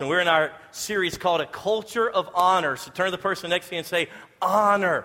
[0.00, 2.76] And we're in our series called A Culture of Honor.
[2.76, 4.08] So turn to the person next to you and say,
[4.40, 5.04] Honor.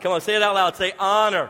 [0.00, 0.76] Come on, say it out loud.
[0.76, 1.48] Say, Honor.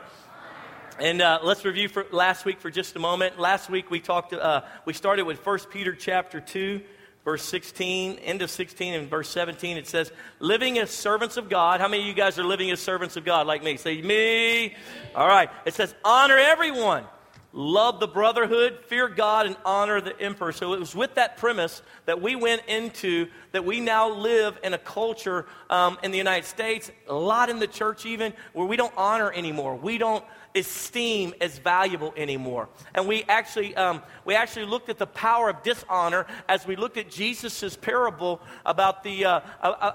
[1.00, 3.36] And uh, let's review for last week for just a moment.
[3.36, 4.32] Last week we talked.
[4.32, 6.82] Uh, we started with 1 Peter chapter two,
[7.24, 9.76] verse 16, end of 16, and verse 17.
[9.76, 12.78] It says, "Living as servants of God." How many of you guys are living as
[12.78, 13.76] servants of God, like me?
[13.76, 14.76] Say me.
[15.16, 15.50] All right.
[15.64, 17.06] It says, "Honor everyone."
[17.52, 20.52] Love the brotherhood, fear God, and honor the emperor.
[20.52, 24.74] So it was with that premise that we went into that we now live in
[24.74, 28.76] a culture um, in the United States, a lot in the church even, where we
[28.76, 29.76] don't honor anymore.
[29.76, 30.24] We don't
[30.54, 32.68] esteem as valuable anymore.
[32.94, 36.96] And we actually, um, we actually looked at the power of dishonor as we looked
[36.96, 39.40] at Jesus' parable about the, uh,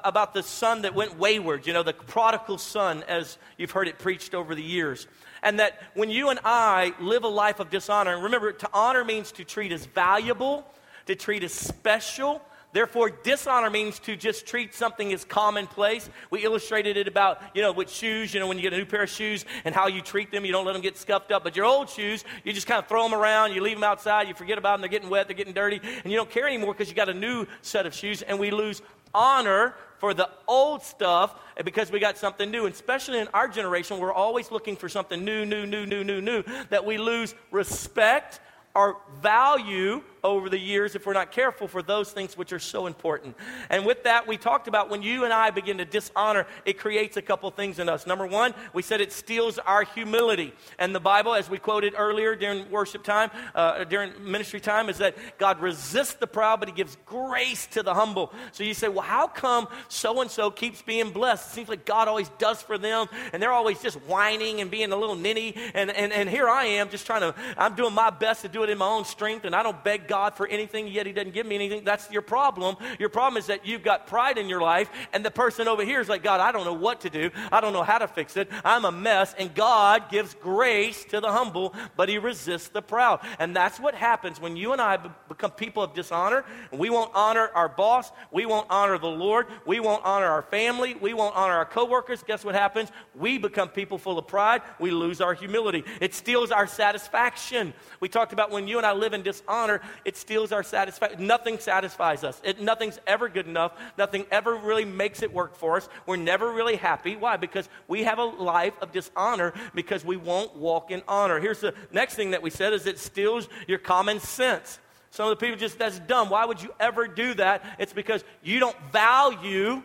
[0.04, 4.00] about the son that went wayward, you know, the prodigal son, as you've heard it
[4.00, 5.08] preached over the years.
[5.42, 9.04] And that when you and I live a life of dishonor, and remember, to honor
[9.04, 10.66] means to treat as valuable,
[11.06, 12.42] to treat as special.
[12.78, 16.12] Therefore, dishonor means to just treat something as commonplace.
[16.30, 18.86] We illustrated it about, you know, with shoes, you know, when you get a new
[18.86, 21.44] pair of shoes and how you treat them, you don't let them get scuffed up.
[21.44, 24.28] But your old shoes, you just kind of throw them around, you leave them outside,
[24.28, 26.72] you forget about them, they're getting wet, they're getting dirty, and you don't care anymore
[26.72, 28.22] because you got a new set of shoes.
[28.22, 31.34] And we lose honor for the old stuff
[31.66, 32.68] because we got something new.
[32.68, 36.22] And especially in our generation, we're always looking for something new, new, new, new, new,
[36.22, 38.40] new, that we lose respect
[38.78, 42.86] or value over the years if we're not careful for those things which are so
[42.86, 43.36] important.
[43.70, 47.18] And with that, we talked about when you and I begin to dishonor, it creates
[47.18, 48.06] a couple things in us.
[48.06, 50.54] Number one, we said it steals our humility.
[50.78, 54.98] And the Bible, as we quoted earlier during worship time, uh, during ministry time, is
[54.98, 58.34] that God resists the proud, but He gives grace to the humble.
[58.52, 61.52] So you say, well, how come so and so keeps being blessed?
[61.52, 64.92] It seems like God always does for them, and they're always just whining and being
[64.92, 65.56] a little ninny.
[65.74, 68.64] And, and, and here I am just trying to, I'm doing my best to do
[68.64, 71.14] it in my own strength, and I don't beg God God for anything, yet He
[71.14, 71.84] doesn't give me anything.
[71.84, 72.76] That's your problem.
[72.98, 76.02] Your problem is that you've got pride in your life, and the person over here
[76.02, 77.30] is like, God, I don't know what to do.
[77.52, 78.50] I don't know how to fix it.
[78.66, 79.36] I'm a mess.
[79.38, 83.20] And God gives grace to the humble, but He resists the proud.
[83.38, 84.98] And that's what happens when you and I
[85.30, 86.44] become people of dishonor.
[86.72, 88.12] We won't honor our boss.
[88.32, 89.46] We won't honor the Lord.
[89.68, 90.96] We won't honor our family.
[90.96, 92.24] We won't honor our coworkers.
[92.24, 92.90] Guess what happens?
[93.14, 94.64] We become people full of pride.
[94.80, 95.84] We lose our humility.
[96.02, 97.76] It steals our satisfaction.
[98.00, 101.26] We talked about when you and I live in dishonor, it steals our satisfaction.
[101.28, 102.42] Nothing satisfies us.
[102.44, 103.74] It, nothing's ever good enough.
[103.98, 105.90] Nothing ever really makes it work for us.
[106.06, 107.16] We're never really happy.
[107.16, 107.38] Why?
[107.38, 111.40] Because we have a life of dishonor because we won't walk in honor.
[111.40, 114.80] Here's the next thing that we said is it steals your common sense.
[115.10, 116.30] Some of the people just, that's dumb.
[116.30, 117.64] Why would you ever do that?
[117.80, 119.82] It's because you don't value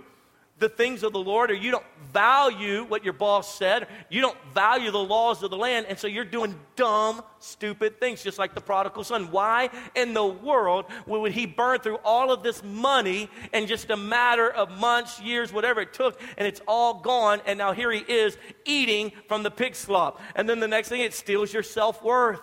[0.62, 4.38] the things of the Lord, or you don't value what your boss said, you don't
[4.54, 8.54] value the laws of the land, and so you're doing dumb, stupid things, just like
[8.54, 9.32] the prodigal son.
[9.32, 13.96] Why in the world would he burn through all of this money in just a
[13.96, 18.00] matter of months, years, whatever it took, and it's all gone, and now here he
[18.00, 20.20] is eating from the pig slop.
[20.36, 22.40] And then the next thing, it steals your self worth.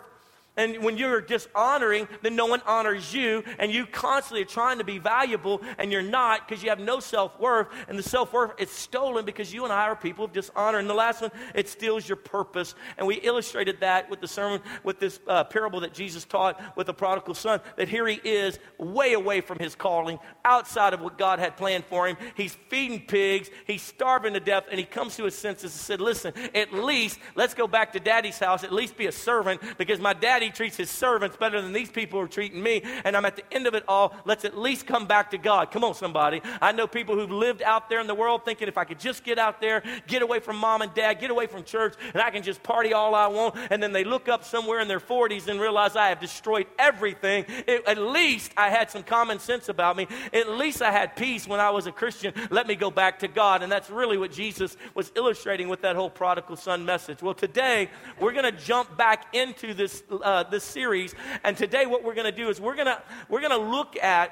[0.58, 4.84] And when you're dishonoring, then no one honors you, and you constantly are trying to
[4.84, 8.52] be valuable, and you're not because you have no self worth, and the self worth
[8.60, 10.78] is stolen because you and I are people of dishonor.
[10.78, 12.76] And the last one, it steals your purpose.
[12.98, 16.88] And we illustrated that with the sermon, with this uh, parable that Jesus taught with
[16.88, 21.18] the prodigal son, that here he is, way away from his calling, outside of what
[21.18, 22.18] God had planned for him.
[22.36, 26.02] He's feeding pigs, he's starving to death, and he comes to his senses and said,
[26.02, 30.00] Listen, at least let's go back to daddy's house, at least be a servant, because
[30.00, 32.82] my daddy treats his servants better than these people are treating me.
[33.04, 34.16] And I'm at the end of it all.
[34.24, 35.70] Let's at least come back to God.
[35.70, 36.42] Come on, somebody.
[36.62, 39.26] I know people who've lived out there in the world thinking if I could just
[39.26, 42.32] get out there, get away from mom and dad, get away from church, and I
[42.32, 43.56] can just party all I want.
[43.70, 47.44] And then they look up somewhere in their 40s and realize I have destroyed everything.
[47.68, 50.08] It, at least I had some common sense about me.
[50.32, 52.34] At least I had peace when I was a Christian.
[52.50, 53.62] Let me go back to God.
[53.62, 57.22] And that's really what Jesus was illustrating with that whole prodigal son message.
[57.22, 57.90] Well, today
[58.22, 61.16] we're going to jump back into this uh, uh, this series.
[61.44, 63.98] And today, what we're going to do is we're going to we're going to look
[63.98, 64.32] at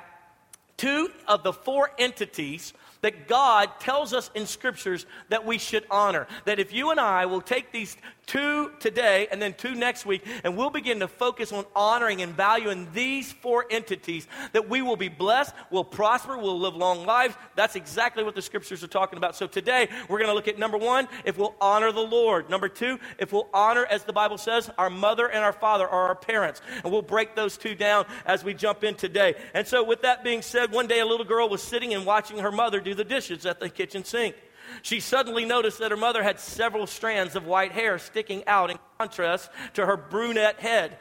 [0.78, 6.28] two of the four entities that God tells us in scriptures that we should honor.
[6.46, 10.24] That if you and I will take these two today and then two next week,
[10.44, 14.98] and we'll begin to focus on honoring and valuing these four entities, that we will
[14.98, 17.36] be blessed, we'll prosper, we'll live long lives.
[17.56, 19.36] That's exactly what the scriptures are talking about.
[19.36, 22.50] So today, we're going to look at number one, if we'll honor the Lord.
[22.50, 26.08] Number two, if we'll honor, as the Bible says, our mother and our father are
[26.10, 26.62] our parents.
[26.84, 29.36] And we'll break those two down as we jump in today.
[29.54, 32.40] And so, with that being said, one day a little girl was sitting and watching
[32.40, 34.36] her mother do the dishes at the kitchen sink.
[34.82, 38.78] She suddenly noticed that her mother had several strands of white hair sticking out in
[38.98, 40.98] contrast to her brunette head.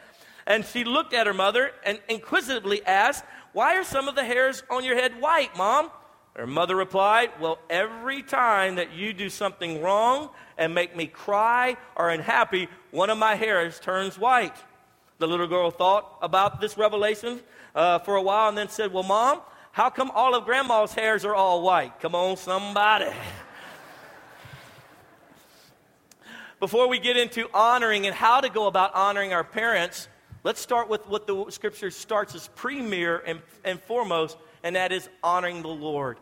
[0.46, 4.62] And she looked at her mother and inquisitively asked, Why are some of the hairs
[4.70, 5.90] on your head white, Mom?
[6.36, 11.76] Her mother replied, Well, every time that you do something wrong and make me cry
[11.96, 14.56] or unhappy, one of my hairs turns white.
[15.18, 17.40] The little girl thought about this revelation
[17.74, 19.40] uh, for a while and then said, Well, Mom,
[19.72, 22.00] how come all of Grandma's hairs are all white?
[22.00, 23.10] Come on, somebody.
[26.58, 30.08] Before we get into honoring and how to go about honoring our parents,
[30.42, 35.06] let's start with what the scripture starts as premier and, and foremost, and that is
[35.22, 36.18] honoring the Lord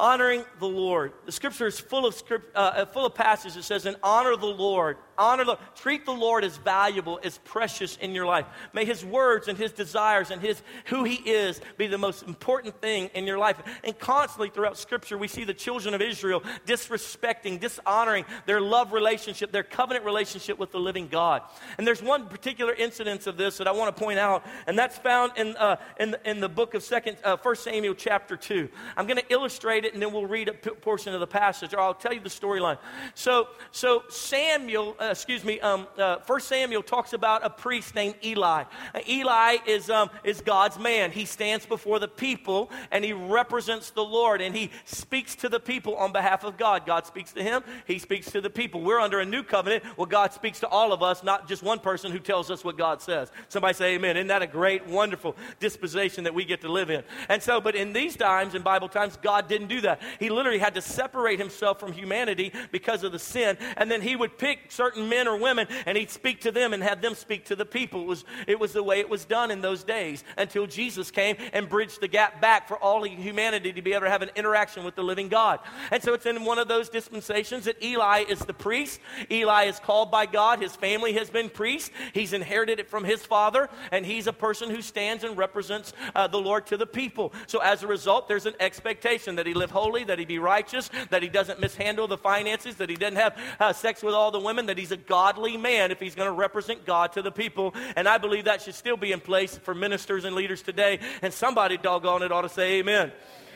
[0.00, 1.12] honoring the Lord.
[1.26, 4.34] The scripture is full of, script, uh, uh, full of passages that says, and honor
[4.36, 4.96] the Lord.
[5.18, 8.46] Honor the, treat the Lord as valuable, as precious in your life.
[8.72, 12.80] May his words and his desires and his, who he is be the most important
[12.80, 13.60] thing in your life.
[13.84, 19.52] And constantly throughout scripture, we see the children of Israel disrespecting, dishonoring their love relationship,
[19.52, 21.42] their covenant relationship with the living God.
[21.76, 24.96] And there's one particular incidence of this that I want to point out, and that's
[24.96, 28.70] found in, uh, in, in the book of second, uh, 1 Samuel chapter 2.
[28.96, 31.26] I'm going to illustrate it it and then we'll read a p- portion of the
[31.26, 32.78] passage, or I'll tell you the storyline.
[33.14, 38.14] So, so Samuel, uh, excuse me, um, uh, First Samuel talks about a priest named
[38.24, 38.64] Eli.
[38.94, 41.10] Uh, Eli is, um, is God's man.
[41.10, 45.60] He stands before the people and he represents the Lord and he speaks to the
[45.60, 46.86] people on behalf of God.
[46.86, 48.80] God speaks to him, he speaks to the people.
[48.80, 51.78] We're under a new covenant Well, God speaks to all of us, not just one
[51.78, 53.30] person who tells us what God says.
[53.48, 54.16] Somebody say amen.
[54.16, 57.02] Isn't that a great, wonderful disposition that we get to live in?
[57.28, 60.00] And so, but in these times, in Bible times, God didn't do that.
[60.18, 63.56] He literally had to separate himself from humanity because of the sin.
[63.76, 66.82] And then he would pick certain men or women and he'd speak to them and
[66.82, 68.02] have them speak to the people.
[68.02, 71.36] It was, it was the way it was done in those days until Jesus came
[71.52, 74.84] and bridged the gap back for all humanity to be able to have an interaction
[74.84, 75.60] with the living God.
[75.90, 79.00] And so it's in one of those dispensations that Eli is the priest.
[79.30, 80.60] Eli is called by God.
[80.60, 81.90] His family has been priests.
[82.12, 86.26] He's inherited it from his father, and he's a person who stands and represents uh,
[86.26, 87.32] the Lord to the people.
[87.46, 90.90] So as a result, there's an expectation that he live holy, that he be righteous,
[91.10, 94.40] that he doesn't mishandle the finances, that he doesn't have uh, sex with all the
[94.40, 97.74] women, that he's a godly man if he's going to represent God to the people.
[97.96, 100.98] And I believe that should still be in place for ministers and leaders today.
[101.22, 103.12] And somebody, doggone it, ought to say amen.
[103.12, 103.49] It's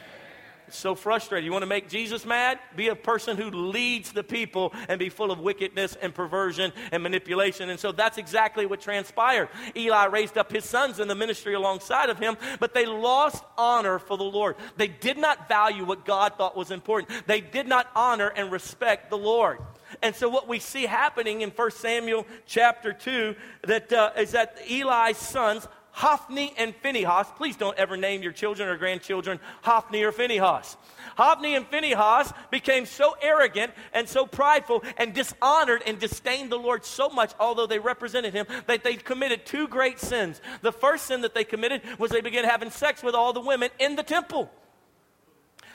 [0.75, 1.45] so frustrated.
[1.45, 2.59] You want to make Jesus mad?
[2.77, 7.03] Be a person who leads the people and be full of wickedness and perversion and
[7.03, 7.71] manipulation.
[7.71, 9.49] And so that's exactly what transpired.
[9.77, 13.99] Eli raised up his sons in the ministry alongside of him, but they lost honor
[13.99, 14.57] for the Lord.
[14.77, 17.27] They did not value what God thought was important.
[17.27, 19.59] They did not honor and respect the Lord.
[20.03, 23.35] And so what we see happening in 1 Samuel chapter 2
[23.67, 27.29] that, uh, is that Eli's sons Hophni and Phinehas.
[27.37, 30.77] Please don't ever name your children or grandchildren Hophni or Phinehas.
[31.17, 36.85] Hophni and Phinehas became so arrogant and so prideful and dishonored and disdained the Lord
[36.85, 40.41] so much, although they represented him, that they committed two great sins.
[40.63, 43.71] The first sin that they committed was they began having sex with all the women
[43.79, 44.51] in the temple.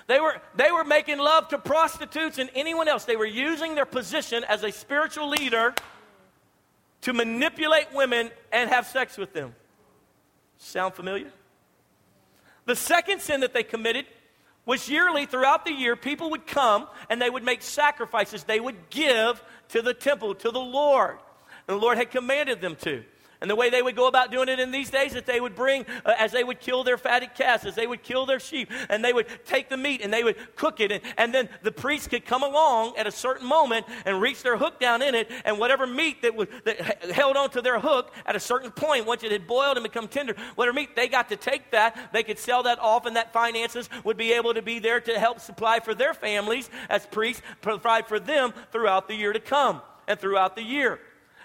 [0.08, 3.06] They were, they were making love to prostitutes and anyone else.
[3.06, 5.74] They were using their position as a spiritual leader
[7.02, 9.56] to manipulate women and have sex with them.
[10.60, 11.32] Sound familiar?
[12.66, 14.06] The second sin that they committed
[14.66, 18.44] was yearly throughout the year, people would come and they would make sacrifices.
[18.44, 21.18] They would give to the temple, to the Lord.
[21.68, 23.04] And the Lord had commanded them to.
[23.42, 25.56] And the way they would go about doing it in these days, that they would
[25.56, 28.70] bring, uh, as they would kill their fatted calves, as they would kill their sheep,
[28.90, 30.92] and they would take the meat and they would cook it.
[30.92, 34.58] And, and then the priest could come along at a certain moment and reach their
[34.58, 38.36] hook down in it, and whatever meat that, was, that held onto their hook at
[38.36, 41.38] a certain point, once it had boiled and become tender, whatever meat, they got to
[41.38, 42.10] take that.
[42.12, 45.18] They could sell that off, and that finances would be able to be there to
[45.18, 49.82] help supply for their families as priests, provide for them throughout the year to come
[50.10, 51.00] and throughout the year.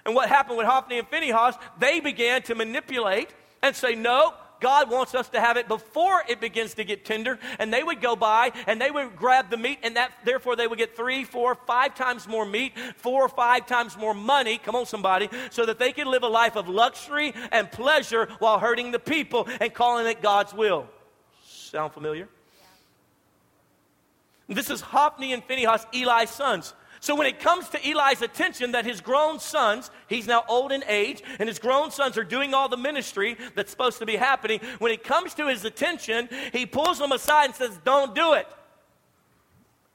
[0.06, 3.30] And what happened with Hophni and Phinehas, they began to manipulate
[3.62, 7.38] and say, no, God wants us to have it before it begins to get tender.
[7.58, 10.66] And they would go by and they would grab the meat, and that therefore they
[10.66, 14.58] would get three, four, five times more meat, four or five times more money.
[14.58, 18.58] Come on, somebody, so that they could live a life of luxury and pleasure while
[18.58, 20.86] hurting the people and calling it God's will.
[21.46, 22.28] Sound familiar?
[24.48, 24.54] Yeah.
[24.54, 26.72] This is Hophni and Phinehas, Eli's sons.
[27.04, 30.82] So when it comes to Eli's attention that his grown sons, he's now old in
[30.88, 34.60] age, and his grown sons are doing all the ministry that's supposed to be happening,
[34.78, 38.46] when it comes to his attention, he pulls them aside and says, Don't do it.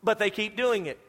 [0.03, 0.99] But they keep doing it.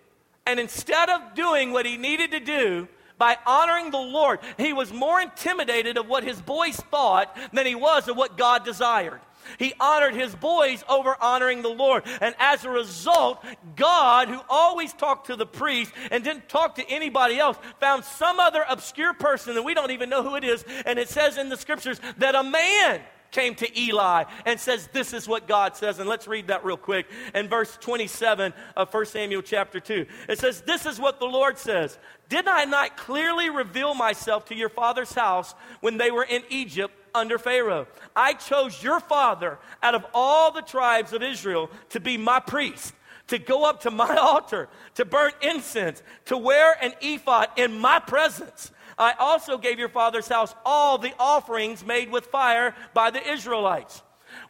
[0.46, 2.88] And instead of doing what he needed to do,
[3.18, 7.74] by honoring the Lord, he was more intimidated of what his boys thought than he
[7.74, 9.20] was of what God desired.
[9.58, 12.04] He honored his boys over honoring the Lord.
[12.20, 13.44] And as a result,
[13.76, 18.40] God, who always talked to the priest and didn't talk to anybody else, found some
[18.40, 20.64] other obscure person that we don't even know who it is.
[20.86, 25.12] And it says in the scriptures that a man came to Eli and says, This
[25.12, 25.98] is what God says.
[25.98, 27.06] And let's read that real quick.
[27.34, 31.58] In verse 27 of 1 Samuel chapter 2, it says, This is what the Lord
[31.58, 36.42] says Did I not clearly reveal myself to your father's house when they were in
[36.48, 36.94] Egypt?
[37.14, 37.86] Under Pharaoh.
[38.14, 42.94] I chose your father out of all the tribes of Israel to be my priest
[43.30, 47.98] to go up to my altar, to burn incense, to wear an ephod in my
[47.98, 48.70] presence.
[48.98, 54.02] I also gave your father's house all the offerings made with fire by the Israelites.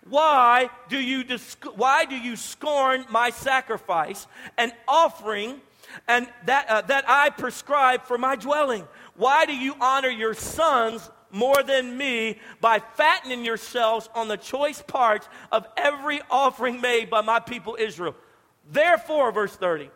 [0.08, 1.24] Why do you,
[1.76, 4.26] why do you scorn my sacrifice
[4.58, 5.60] and offering
[6.08, 8.86] and that, uh, that I prescribe for my dwelling?
[9.14, 14.82] Why do you honor your sons more than me by fattening yourselves on the choice
[14.82, 18.14] parts of every offering made by my people Israel?
[18.70, 19.90] Therefore, verse 30,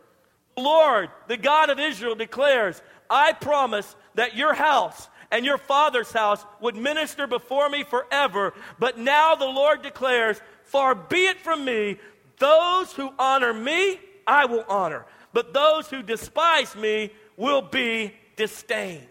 [0.57, 6.13] the Lord, the God of Israel, declares, I promise that your house and your father's
[6.13, 8.55] house would minister before me forever.
[8.79, 11.99] But now the Lord declares, Far be it from me,
[12.39, 15.05] those who honor me, I will honor.
[15.33, 19.07] But those who despise me will be disdained.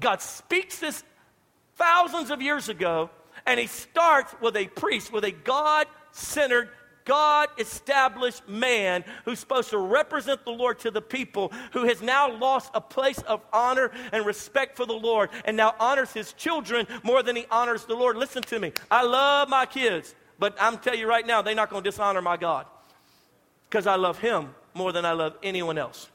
[0.00, 1.02] God speaks this
[1.78, 3.08] thousands of years ago,
[3.46, 6.68] and he starts with a priest, with a God centered
[7.08, 12.30] God established man who's supposed to represent the Lord to the people, who has now
[12.30, 16.86] lost a place of honor and respect for the Lord and now honors his children
[17.02, 18.18] more than he honors the Lord.
[18.18, 18.72] Listen to me.
[18.90, 22.20] I love my kids, but I'm telling you right now, they're not going to dishonor
[22.20, 22.66] my God
[23.70, 26.10] because I love him more than I love anyone else.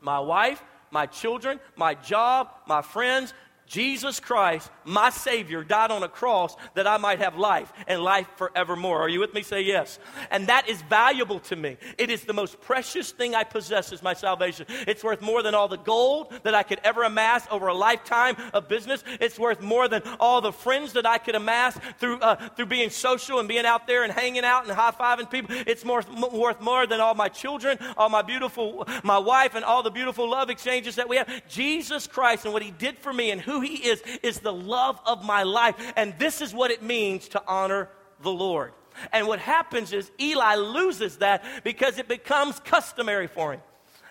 [0.00, 0.60] My wife,
[0.90, 3.32] my children, my job, my friends,
[3.66, 8.28] Jesus Christ, my Savior, died on a cross that I might have life and life
[8.36, 9.00] forevermore.
[9.00, 9.42] Are you with me?
[9.42, 9.98] Say yes.
[10.30, 11.76] And that is valuable to me.
[11.98, 14.66] It is the most precious thing I possess is my salvation.
[14.68, 18.36] It's worth more than all the gold that I could ever amass over a lifetime
[18.54, 19.02] of business.
[19.20, 22.90] It's worth more than all the friends that I could amass through, uh, through being
[22.90, 25.56] social and being out there and hanging out and high-fiving people.
[25.66, 29.64] It's more, m- worth more than all my children, all my beautiful, my wife and
[29.64, 31.28] all the beautiful love exchanges that we have.
[31.48, 35.00] Jesus Christ and what he did for me and who he is, is the love
[35.06, 35.74] of my life.
[35.96, 37.88] And this is what it means to honor
[38.22, 38.72] the Lord.
[39.12, 43.60] And what happens is Eli loses that because it becomes customary for him.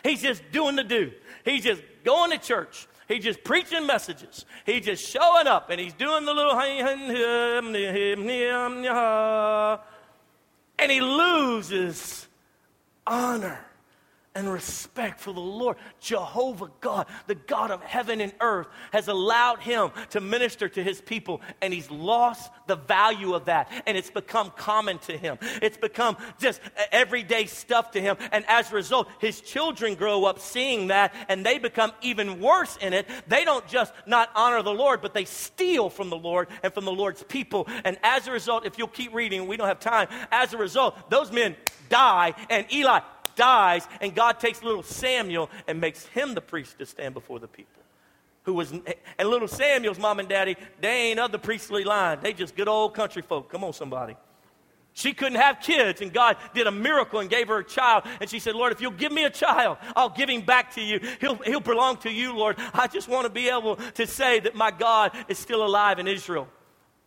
[0.04, 1.12] He's just doing the do.
[1.44, 2.88] He's just going to church.
[3.08, 4.46] He's just preaching messages.
[4.66, 6.56] He's just showing up and he's doing the little
[10.78, 12.28] and he loses
[13.06, 13.66] honor
[14.36, 15.78] and respect for the Lord.
[16.02, 21.02] Jehovah God, the God of heaven and earth, has allowed him to minister to his
[21.02, 23.72] people, and he's lost the value of that.
[23.88, 25.38] And it's become common to him.
[25.62, 26.60] It's become just
[26.92, 28.18] everyday stuff to him.
[28.34, 32.78] And as a result, his children grow up seeing that, and they become even worse
[32.82, 33.08] in it.
[33.28, 36.84] They don't just not honor the Lord, but they steal from the Lord and from
[36.84, 37.68] the Lord's people.
[37.86, 40.10] And as a result, if you'll keep reading, we don't have time.
[40.30, 41.56] As a result, those men
[41.88, 43.00] die, and Eli
[43.36, 47.48] dies, and God takes little Samuel and makes him the priest to stand before the
[47.48, 47.82] people.
[48.44, 52.20] Who was, and little Samuel's mom and daddy, they ain't of the priestly line.
[52.22, 53.50] They just good old country folk.
[53.50, 54.16] Come on, somebody.
[54.94, 58.06] She couldn't have kids, and God did a miracle and gave her a child.
[58.22, 60.82] And she said, Lord, if you'll give me a child, I'll give him back to
[60.82, 61.02] you.
[61.20, 62.56] He'll, he'll belong to you, Lord.
[62.74, 66.08] I just want to be able to say that my God is still alive in
[66.08, 66.48] Israel.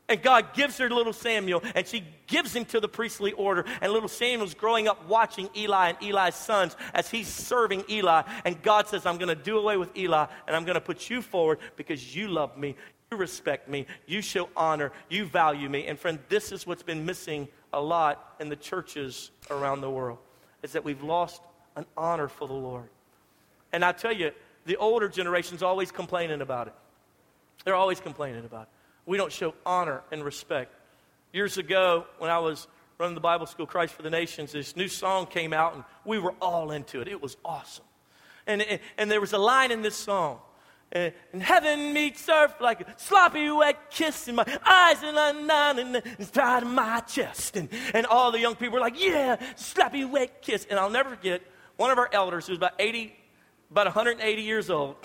[0.09, 3.67] And God gives her little Samuel, and she gives him to the priestly order.
[3.83, 8.23] And little Samuel's growing up watching Eli and Eli's sons as he's serving Eli.
[8.47, 11.11] And God says, I'm going to do away with Eli, and I'm going to put
[11.11, 12.75] you forward because you love me,
[13.11, 15.87] you respect me, you show honor, you value me.
[15.87, 20.19] And friend, this is what's been missing a lot in the churches around the world,
[20.63, 21.43] is that we've lost
[21.77, 22.89] an honor for the Lord.
[23.75, 24.31] And I tell you,
[24.65, 26.75] the older generation's always complaining about it.
[27.65, 28.69] They're always complaining about it
[29.09, 30.71] we don't show honor and respect.
[31.33, 34.87] Years ago, when I was running the Bible school, Christ for the Nations, this new
[34.87, 37.09] song came out, and we were all into it.
[37.09, 37.87] It was awesome.
[38.47, 40.41] And, and, and there was a line in this song.
[40.93, 45.79] And, and heaven meets earth like a sloppy wet kiss in my eyes and undone
[45.79, 47.57] and inside of my chest.
[47.57, 50.67] And, and all the young people were like, yeah, sloppy wet kiss.
[50.69, 51.41] And I'll never forget
[51.79, 53.15] one of our elders who was about 80,
[53.71, 54.97] about 180 years old.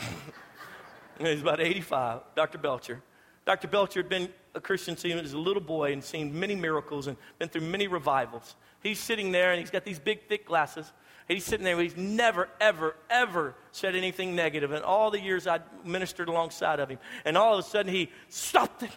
[1.20, 2.58] He's about 85, Dr.
[2.58, 3.02] Belcher.
[3.46, 3.68] Dr.
[3.68, 7.08] Belcher had been a Christian since he was a little boy and seen many miracles
[7.08, 8.56] and been through many revivals.
[8.82, 10.92] He's sitting there and he's got these big, thick glasses.
[11.28, 15.62] He's sitting there, he's never, ever, ever said anything negative in all the years I
[15.86, 17.00] ministered alongside of him.
[17.24, 18.92] And all of a sudden he stopped it.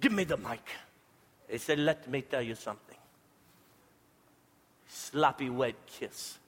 [0.00, 0.66] Give me the mic.
[1.48, 2.96] He said, Let me tell you something.
[4.88, 6.38] Sloppy, wet kiss.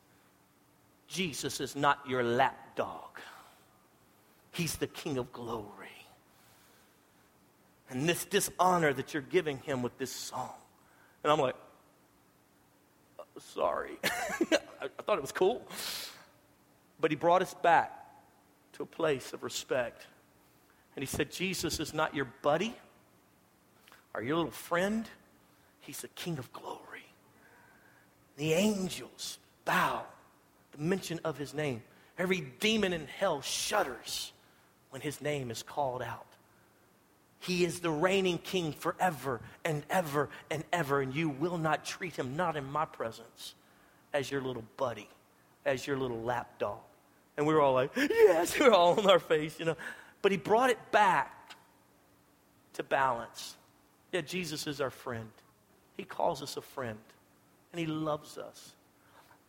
[1.09, 3.21] Jesus is not your lap dog,
[4.53, 5.82] He's the King of glory.
[7.93, 10.55] And this dishonor that you're giving him with this song.
[11.23, 11.55] And I'm like,
[13.19, 13.99] uh, sorry.
[14.03, 15.63] I, I thought it was cool.
[17.01, 17.93] But he brought us back
[18.75, 20.07] to a place of respect.
[20.97, 22.75] And he said, Jesus is not your buddy
[24.15, 25.09] or your little friend,
[25.81, 26.79] he's the King of glory.
[28.37, 30.05] The angels bow
[30.73, 31.83] the mention of his name.
[32.19, 34.33] Every demon in hell shudders
[34.91, 36.27] when his name is called out.
[37.43, 42.15] He is the reigning king forever and ever and ever, and you will not treat
[42.15, 43.57] him, not in my presence,
[44.13, 45.09] as your little buddy,
[45.67, 46.79] as your little lap dog.
[47.37, 49.77] And we were all like, yes, we are all on our face, you know.
[50.23, 51.57] But he brought it back
[52.75, 53.57] to balance.
[54.13, 55.33] Yeah, Jesus is our friend.
[55.97, 57.01] He calls us a friend,
[57.73, 58.77] and he loves us.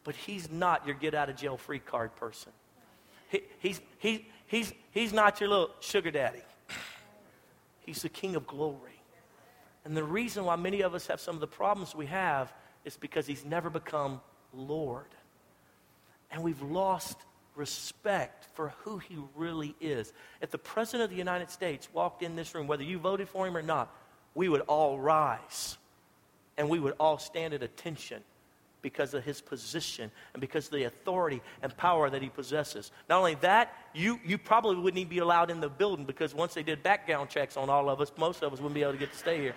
[0.03, 2.53] But he's not your get out of jail free card person.
[3.29, 6.41] He, he's, he, he's, he's not your little sugar daddy.
[7.85, 9.01] He's the king of glory.
[9.85, 12.53] And the reason why many of us have some of the problems we have
[12.85, 14.21] is because he's never become
[14.53, 15.07] Lord.
[16.31, 17.17] And we've lost
[17.55, 20.13] respect for who he really is.
[20.41, 23.45] If the President of the United States walked in this room, whether you voted for
[23.45, 23.93] him or not,
[24.33, 25.77] we would all rise
[26.57, 28.23] and we would all stand at attention
[28.83, 32.91] because of his position and because of the authority and power that he possesses.
[33.09, 36.53] Not only that, you, you probably wouldn't even be allowed in the building because once
[36.53, 38.99] they did background checks on all of us, most of us wouldn't be able to
[38.99, 39.55] get to stay here.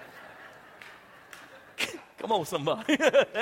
[2.18, 2.97] Come on, somebody.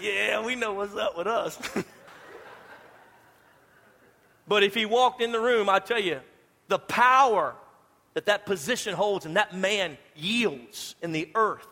[0.00, 1.56] yeah, we know what's up with us.
[4.48, 6.20] but if he walked in the room, I tell you,
[6.66, 7.54] the power
[8.14, 11.68] that that position holds and that man yields in the earth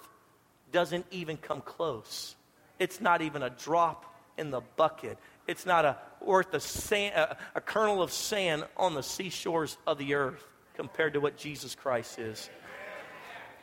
[0.73, 2.37] doesn't even come close.
[2.79, 4.05] It's not even a drop
[4.37, 5.19] in the bucket.
[5.47, 9.99] It's not a, worth a, sand, a, a kernel of sand on the seashores of
[9.99, 12.51] the earth compared to what Jesus Christ is.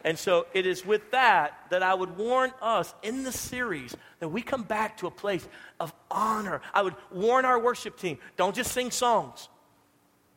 [0.04, 4.30] And so it is with that that I would warn us in the series that
[4.30, 5.48] we come back to a place
[5.80, 6.62] of honor.
[6.74, 9.48] I would warn our worship team don't just sing songs.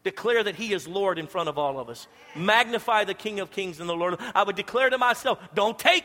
[0.03, 2.07] Declare that He is Lord in front of all of us.
[2.37, 4.21] Magnify the King of Kings and the Lord.
[4.35, 6.05] I would declare to myself, don't take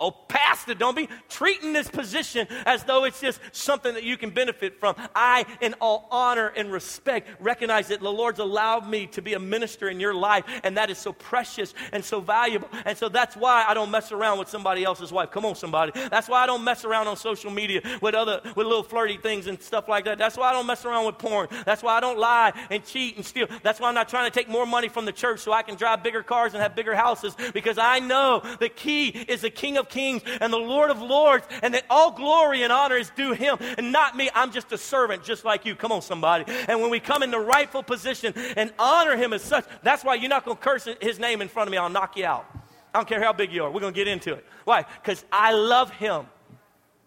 [0.00, 4.30] oh, pastor, don't be treating this position as though it's just something that you can
[4.30, 4.94] benefit from.
[5.14, 9.38] I, in all honor and respect, recognize that the Lord's allowed me to be a
[9.38, 12.68] minister in your life, and that is so precious and so valuable.
[12.84, 15.30] And so that's why I don't mess around with somebody else's wife.
[15.30, 15.92] Come on, somebody.
[16.10, 19.46] That's why I don't mess around on social media with other with little flirty things
[19.46, 20.18] and stuff like that.
[20.18, 21.48] That's why I don't mess around with porn.
[21.64, 23.46] That's why I don't lie and cheat and steal.
[23.62, 25.76] That's why I'm not trying to take more money from the church so I can
[25.76, 29.80] drive bigger cars and have bigger houses because I know the key is the King
[29.80, 33.32] of Kings and the Lord of Lords, and that all glory and honor is due
[33.32, 34.30] Him and not me.
[34.34, 35.74] I'm just a servant, just like you.
[35.74, 36.44] Come on, somebody.
[36.68, 40.14] And when we come in the rightful position and honor Him as such, that's why
[40.14, 41.78] you're not going to curse His name in front of me.
[41.78, 42.46] I'll knock you out.
[42.94, 43.70] I don't care how big you are.
[43.70, 44.46] We're going to get into it.
[44.64, 44.84] Why?
[45.02, 46.26] Because I love Him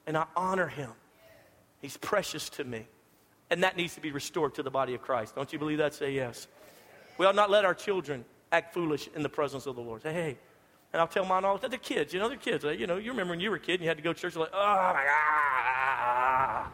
[0.06, 0.91] and I honor Him.
[1.82, 2.86] He's precious to me.
[3.49, 5.36] And that needs to be restored to the body of Christ.
[5.36, 5.93] Don't you believe that?
[5.93, 6.47] Say yes.
[7.17, 10.01] We ought not let our children act foolish in the presence of the Lord.
[10.01, 10.38] Say, hey,
[10.97, 11.69] and I'll tell mine all the time.
[11.69, 12.63] They're kids, you know, they're kids.
[12.63, 14.19] You know, you remember when you were a kid and you had to go to
[14.19, 16.71] church, like, oh my God.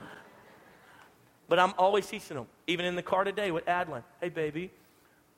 [1.49, 4.05] But I'm always teaching them, even in the car today with Adeline.
[4.21, 4.71] Hey, baby,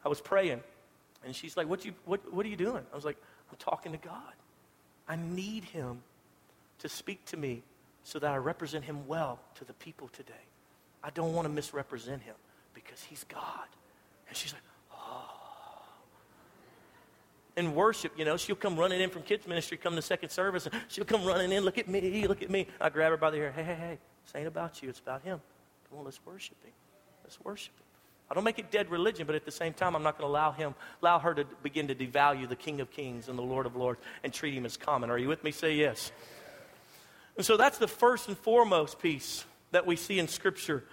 [0.05, 0.61] I was praying.
[1.25, 2.83] And she's like, what, you, what, what are you doing?
[2.93, 3.17] I was like,
[3.49, 4.35] I'm talking to God.
[5.07, 6.03] I need him
[6.77, 7.63] to speak to me
[8.03, 10.33] so that I represent him well to the people today.
[11.03, 12.35] I don't want to misrepresent him
[12.75, 13.65] because he's God.
[14.27, 14.61] And she's like,
[17.57, 20.65] in worship, you know, she'll come running in from kids ministry, come to second service,
[20.65, 22.67] and she'll come running in, look at me, look at me.
[22.81, 25.21] I grab her by the hair, hey, hey, hey, this ain't about you, it's about
[25.21, 25.39] him.
[25.89, 26.73] Come on, let's worship him.
[27.23, 27.83] Let's worship him.
[28.29, 30.31] I don't make it dead religion, but at the same time, I'm not going to
[30.31, 33.65] allow him, allow her to begin to devalue the King of Kings and the Lord
[33.65, 35.09] of Lords and treat him as common.
[35.09, 35.51] Are you with me?
[35.51, 36.11] Say yes.
[37.37, 40.83] And so that's the first and foremost piece that we see in Scripture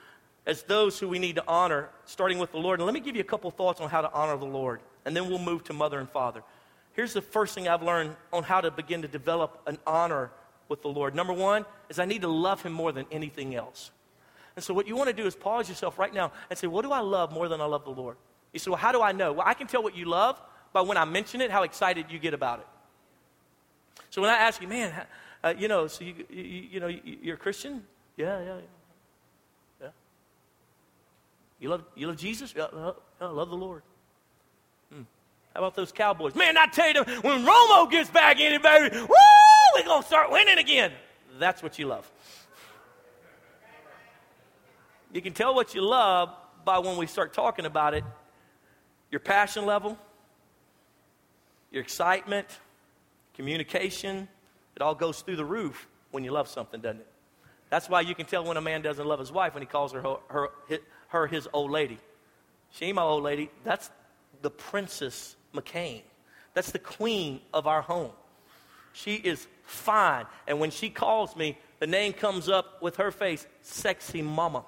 [0.45, 2.81] as those who we need to honor, starting with the Lord.
[2.81, 5.17] And let me give you a couple thoughts on how to honor the Lord and
[5.17, 6.43] then we'll move to mother and father.
[6.95, 10.31] Here's the first thing I've learned on how to begin to develop an honor
[10.69, 11.15] with the Lord.
[11.15, 13.91] Number one is I need to love Him more than anything else.
[14.57, 16.83] And so, what you want to do is pause yourself right now and say, What
[16.83, 18.17] do I love more than I love the Lord?
[18.53, 19.33] You say, Well, how do I know?
[19.33, 20.41] Well, I can tell what you love
[20.73, 22.67] by when I mention it, how excited you get about it.
[24.11, 24.93] So, when I ask you, Man,
[25.43, 27.83] uh, you know, so you, you, you know, you're a Christian?
[28.17, 28.61] Yeah, yeah, yeah.
[29.81, 29.89] yeah.
[31.59, 32.53] You love, you love Jesus?
[32.55, 32.67] Yeah,
[33.21, 33.83] I love the Lord.
[35.55, 36.35] How about those Cowboys?
[36.35, 39.15] Man, I tell you, when Romo gets back in it, baby, woo,
[39.77, 40.93] we're going to start winning again.
[41.39, 42.11] That's what you love.
[45.13, 46.31] You can tell what you love
[46.65, 48.05] by when we start talking about it,
[49.11, 49.99] your passion level,
[51.71, 52.47] your excitement,
[53.35, 54.29] communication,
[54.75, 57.07] it all goes through the roof when you love something, doesn't it?
[57.69, 59.93] That's why you can tell when a man doesn't love his wife when he calls
[59.93, 60.49] her, her,
[61.09, 61.99] her, his old lady.
[62.71, 63.51] She ain't my old lady.
[63.65, 63.91] That's
[64.41, 66.03] the Princess McCain.
[66.55, 68.13] That's the queen of our home.
[68.93, 70.27] She is fine.
[70.47, 74.65] And when she calls me, the name comes up with her face Sexy Mama.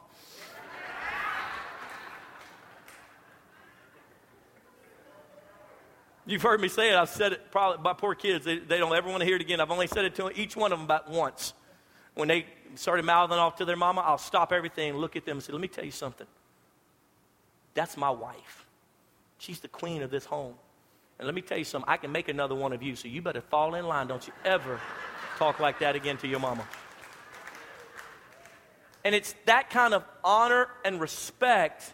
[6.26, 6.96] You've heard me say it.
[6.96, 9.42] I've said it probably, my poor kids, they, they don't ever want to hear it
[9.42, 9.60] again.
[9.60, 11.52] I've only said it to each one of them about once.
[12.14, 15.42] When they started mouthing off to their mama, I'll stop everything, look at them, and
[15.42, 16.26] say, Let me tell you something.
[17.74, 18.66] That's my wife.
[19.38, 20.54] She's the queen of this home.
[21.18, 23.22] And let me tell you something, I can make another one of you, so you
[23.22, 24.07] better fall in line.
[24.09, 24.81] Don't you ever
[25.38, 26.66] talk like that again to your mama.
[29.05, 31.92] And it's that kind of honor and respect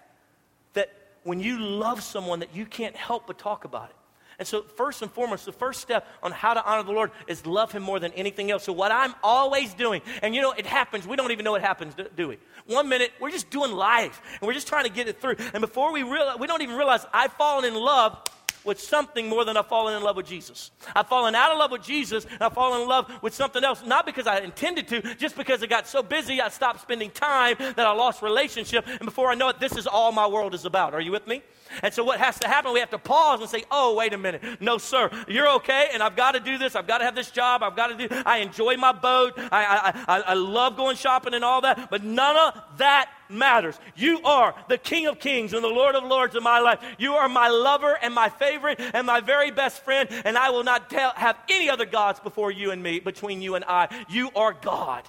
[0.75, 0.91] that
[1.25, 3.97] when you love someone that you can't help but talk about it.
[4.39, 7.45] And so, first and foremost, the first step on how to honor the Lord is
[7.45, 8.65] love Him more than anything else.
[8.65, 11.63] So, what I'm always doing, and you know, it happens, we don't even know it
[11.63, 12.39] happens, do we?
[12.65, 15.37] One minute, we're just doing life, and we're just trying to get it through.
[15.53, 18.19] And before we realize, we don't even realize I've fallen in love
[18.65, 20.71] with something more than I've fallen in love with Jesus.
[20.95, 23.85] I've fallen out of love with Jesus and I've fallen in love with something else,
[23.85, 27.57] not because I intended to, just because I got so busy, I stopped spending time
[27.59, 28.87] that I lost relationship.
[28.87, 30.95] And before I know it, this is all my world is about.
[30.95, 31.43] Are you with me?
[31.83, 34.19] And so what has to happen, we have to pause and say, oh, wait a
[34.19, 34.43] minute.
[34.61, 36.75] No, sir, you're okay, and I've got to do this.
[36.75, 37.63] I've got to have this job.
[37.63, 39.35] I've got to do, I enjoy my boat.
[39.37, 43.79] I, I, I, I love going shopping and all that, but none of that matters.
[43.97, 46.81] You are the King of Kings and the Lord of Lords in my life.
[46.99, 50.65] You are my lover and my favorite and my very best friend, and I will
[50.65, 53.89] not tell, have any other gods before you and me, between you and I.
[54.09, 55.09] You are God.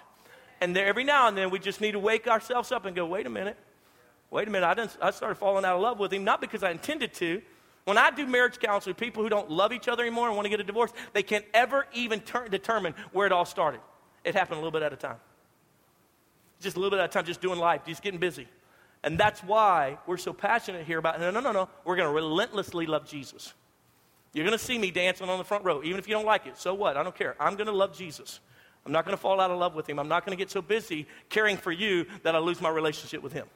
[0.60, 3.05] And there, every now and then we just need to wake ourselves up and go,
[3.05, 3.57] wait a minute.
[4.29, 6.63] Wait a minute, I, didn't, I started falling out of love with him, not because
[6.63, 7.41] I intended to.
[7.84, 10.49] When I do marriage counseling, people who don't love each other anymore and want to
[10.49, 13.81] get a divorce, they can't ever even ter- determine where it all started.
[14.23, 15.17] It happened a little bit at a time
[16.62, 18.47] just a little bit at a time, just doing life, just getting busy.
[19.04, 21.69] And that's why we're so passionate here about no, no, no, no.
[21.84, 23.54] We're going to relentlessly love Jesus.
[24.34, 26.45] You're going to see me dancing on the front row, even if you don't like
[26.45, 26.58] it.
[26.58, 26.95] So what?
[26.95, 27.36] I don't care.
[27.39, 28.39] I'm going to love Jesus.
[28.86, 30.00] I'm not going to fall out of love with him.
[30.00, 33.21] I'm not going to get so busy caring for you that I lose my relationship
[33.21, 33.47] with him.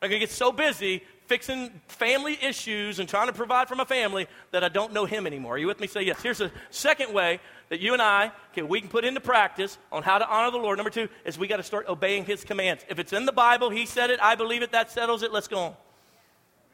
[0.00, 3.84] I'm going to get so busy fixing family issues and trying to provide for my
[3.84, 5.54] family that I don't know him anymore.
[5.54, 5.86] Are you with me?
[5.86, 6.20] Say yes.
[6.20, 7.40] Here's a second way
[7.72, 10.58] that you and I can, we can put into practice on how to honor the
[10.58, 10.76] Lord.
[10.76, 12.84] Number two is we got to start obeying his commands.
[12.90, 15.48] If it's in the Bible, he said it, I believe it, that settles it, let's
[15.48, 15.74] go on.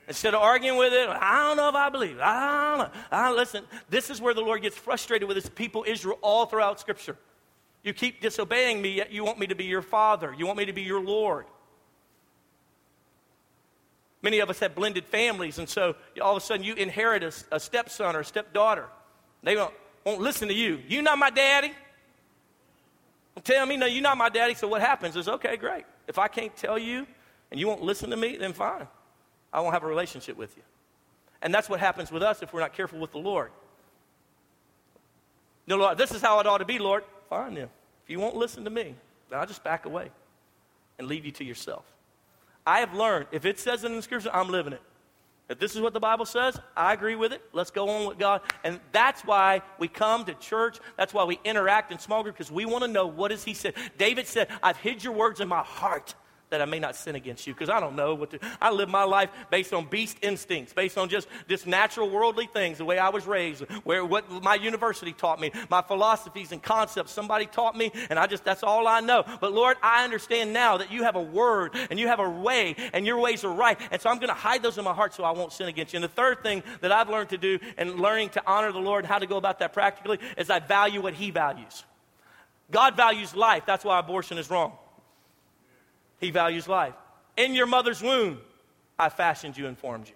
[0.08, 2.20] Instead of arguing with it, I don't know if I believe it.
[2.20, 3.00] I don't know.
[3.12, 6.46] I don't, listen, this is where the Lord gets frustrated with his people, Israel, all
[6.46, 7.16] throughout Scripture.
[7.84, 10.34] You keep disobeying me, yet you want me to be your father.
[10.36, 11.46] You want me to be your Lord.
[14.20, 17.32] Many of us have blended families, and so all of a sudden you inherit a,
[17.52, 18.86] a stepson or a stepdaughter.
[19.44, 19.72] They won't,
[20.08, 20.80] won't listen to you.
[20.88, 21.72] You're not my daddy?
[23.44, 24.54] Tell me, no, you're not my daddy.
[24.54, 25.84] So what happens is, okay, great.
[26.06, 27.06] If I can't tell you
[27.50, 28.88] and you won't listen to me, then fine.
[29.52, 30.62] I won't have a relationship with you.
[31.42, 33.50] And that's what happens with us if we're not careful with the Lord.
[35.66, 37.04] No, Lord, this is how it ought to be, Lord.
[37.28, 37.68] Fine then.
[38.04, 38.94] If you won't listen to me,
[39.28, 40.10] then I'll just back away
[40.98, 41.84] and leave you to yourself.
[42.66, 44.82] I have learned if it says it in the scripture, I'm living it.
[45.48, 47.42] If this is what the Bible says, I agree with it.
[47.52, 48.42] Let's go on with God.
[48.64, 50.78] And that's why we come to church.
[50.96, 53.54] That's why we interact in small group because we want to know what has he
[53.54, 53.74] said.
[53.96, 56.14] David said, I've hid your words in my heart
[56.50, 58.38] that I may not sin against you because I don't know what to.
[58.60, 62.78] I live my life based on beast instincts, based on just just natural worldly things,
[62.78, 67.12] the way I was raised, where what my university taught me, my philosophies and concepts
[67.12, 69.24] somebody taught me, and I just that's all I know.
[69.40, 72.76] But Lord, I understand now that you have a word and you have a way,
[72.92, 75.14] and your ways are right, and so I'm going to hide those in my heart
[75.14, 75.98] so I won't sin against you.
[75.98, 79.04] And the third thing that I've learned to do and learning to honor the Lord,
[79.04, 81.84] how to go about that practically, is I value what He values.
[82.70, 83.64] God values life.
[83.66, 84.72] That's why abortion is wrong.
[86.18, 86.94] He values life.
[87.36, 88.40] In your mother's womb,
[88.98, 90.14] I fashioned you and formed you.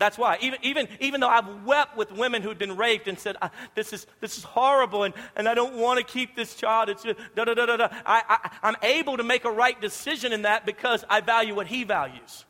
[0.00, 0.38] That's why.
[0.40, 3.36] Even, even, even though I've wept with women who'd been raped and said,
[3.74, 7.02] this, is, this is horrible and, and I don't want to keep this child, it's
[7.02, 7.88] da da da da da.
[8.06, 11.66] I, I, I'm able to make a right decision in that because I value what
[11.66, 12.46] he values.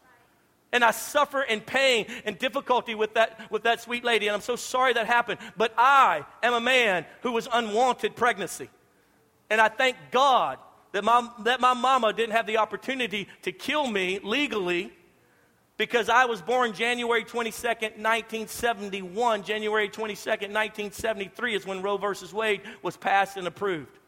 [0.73, 4.43] And I suffer in pain and difficulty with that, with that sweet lady, and I'm
[4.43, 5.41] so sorry that happened.
[5.57, 8.71] But I am a man who was unwanted pregnancy.
[9.51, 10.59] And I thank God
[10.93, 14.93] that my, that my mama didn't have the opportunity to kill me legally
[15.81, 19.43] because I was born January 22nd, 1971.
[19.45, 23.99] January 22nd, 1973 is when Roe versus Wade was passed and approved.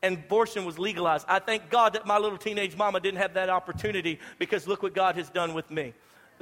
[0.00, 1.26] And abortion was legalized.
[1.28, 4.94] I thank God that my little teenage mama didn't have that opportunity because look what
[4.94, 5.92] God has done with me.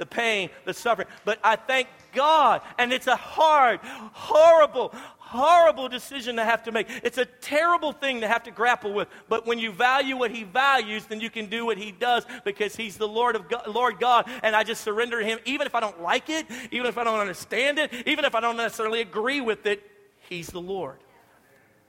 [0.01, 1.07] The pain, the suffering.
[1.25, 2.61] But I thank God.
[2.79, 6.87] And it's a hard, horrible, horrible decision to have to make.
[7.03, 9.07] It's a terrible thing to have to grapple with.
[9.29, 12.75] But when you value what He values, then you can do what He does because
[12.75, 14.27] He's the Lord of God, Lord God.
[14.41, 17.03] And I just surrender to Him, even if I don't like it, even if I
[17.03, 19.83] don't understand it, even if I don't necessarily agree with it.
[20.29, 20.97] He's the Lord.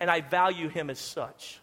[0.01, 1.61] And I value Him as such.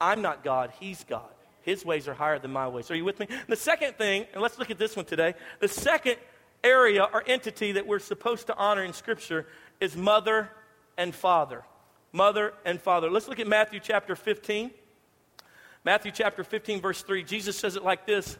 [0.00, 1.24] I'm not God, He's God.
[1.62, 2.90] His ways are higher than my ways.
[2.90, 3.28] Are you with me?
[3.48, 5.34] The second thing, and let's look at this one today.
[5.60, 6.16] The second
[6.64, 9.46] area or entity that we're supposed to honor in Scripture
[9.80, 10.50] is mother
[10.96, 11.64] and father.
[12.12, 13.10] Mother and father.
[13.10, 14.70] Let's look at Matthew chapter 15.
[15.84, 17.24] Matthew chapter 15, verse 3.
[17.24, 18.38] Jesus says it like this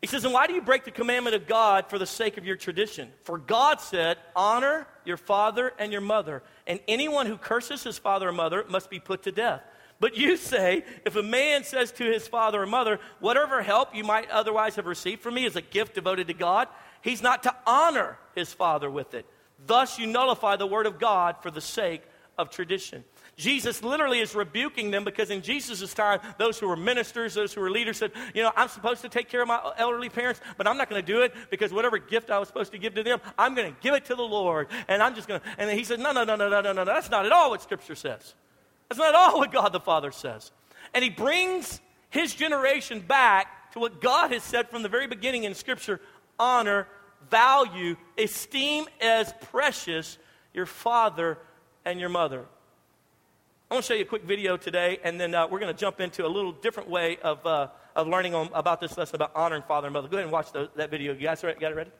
[0.00, 2.44] He says, And why do you break the commandment of God for the sake of
[2.44, 3.10] your tradition?
[3.24, 8.28] For God said, Honor your father and your mother, and anyone who curses his father
[8.28, 9.62] or mother must be put to death.
[10.04, 14.04] But you say, if a man says to his father or mother, Whatever help you
[14.04, 16.68] might otherwise have received from me is a gift devoted to God,
[17.00, 19.24] he's not to honor his father with it.
[19.66, 22.02] Thus, you nullify the word of God for the sake
[22.36, 23.02] of tradition.
[23.38, 27.62] Jesus literally is rebuking them because in Jesus' time, those who were ministers, those who
[27.62, 30.66] were leaders said, You know, I'm supposed to take care of my elderly parents, but
[30.66, 33.02] I'm not going to do it because whatever gift I was supposed to give to
[33.02, 34.68] them, I'm going to give it to the Lord.
[34.86, 35.46] And I'm just going to.
[35.56, 36.84] And he said, No, no, no, no, no, no, no.
[36.84, 38.34] That's not at all what Scripture says.
[38.96, 40.52] That's not all what God the Father says.
[40.92, 41.80] And he brings
[42.10, 46.00] his generation back to what God has said from the very beginning in Scripture
[46.38, 46.86] honor
[47.28, 50.18] value, esteem as precious
[50.52, 51.38] your father
[51.84, 52.44] and your mother.
[53.70, 55.78] I want to show you a quick video today, and then uh, we're going to
[55.78, 59.32] jump into a little different way of, uh, of learning on, about this lesson about
[59.34, 60.06] honoring father and mother.
[60.06, 61.12] Go ahead and watch the, that video.
[61.12, 61.90] You guys got it ready?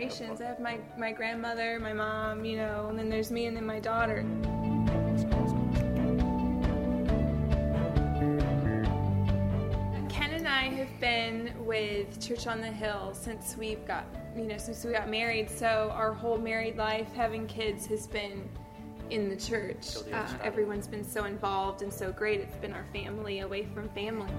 [0.00, 0.40] Generations.
[0.40, 3.66] I have my, my grandmother, my mom, you know, and then there's me and then
[3.66, 4.24] my daughter.
[10.08, 14.58] Ken and I have been with Church on the Hill since we've got, you know,
[14.58, 15.50] since we got married.
[15.50, 18.48] So our whole married life, having kids, has been
[19.10, 19.96] in the church.
[20.12, 22.40] Uh, everyone's been so involved and so great.
[22.40, 24.30] It's been our family away from family.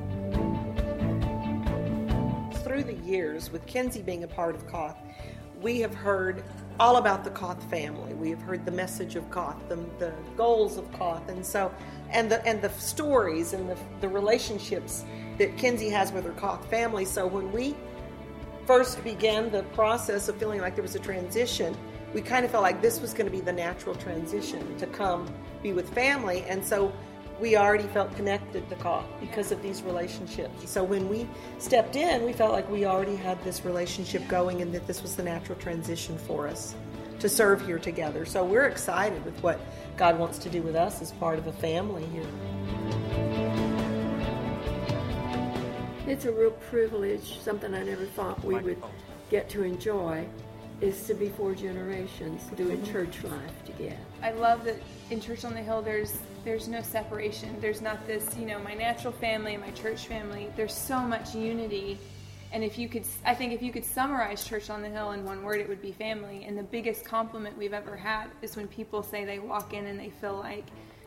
[2.64, 4.96] Through the years, with Kenzie being a part of Koth,
[5.62, 6.44] we have heard
[6.80, 8.14] all about the Koth family.
[8.14, 11.72] We have heard the message of Koth, the, the goals of Koth, and so
[12.10, 15.06] and the and the stories and the, the relationships
[15.38, 17.06] that Kenzie has with her Koth family.
[17.06, 17.76] So when we
[18.66, 21.78] first began the process of feeling like there was a transition,
[22.14, 25.32] we kind of felt like this was going to be the natural transition to come
[25.62, 26.92] be with family, and so
[27.42, 30.70] we already felt connected to Koth because of these relationships.
[30.70, 31.28] So when we
[31.58, 35.16] stepped in, we felt like we already had this relationship going and that this was
[35.16, 36.76] the natural transition for us
[37.20, 38.26] to serve here together.
[38.26, 39.60] So we're excited with what
[39.98, 42.28] God wants to do with us as part of a family here.
[46.06, 48.84] It's a real privilege, something I never thought we would
[49.32, 50.28] get to enjoy,
[50.80, 53.98] is to be four generations doing church life together.
[54.22, 54.76] I love that
[55.10, 57.56] in Church on the Hill there's there's no separation.
[57.60, 60.48] There's not this, you know, my natural family and my church family.
[60.56, 61.98] There's so much unity.
[62.52, 65.24] And if you could, I think if you could summarize Church on the Hill in
[65.24, 66.44] one word, it would be family.
[66.46, 70.00] And the biggest compliment we've ever had is when people say they walk in and
[70.00, 70.66] they feel like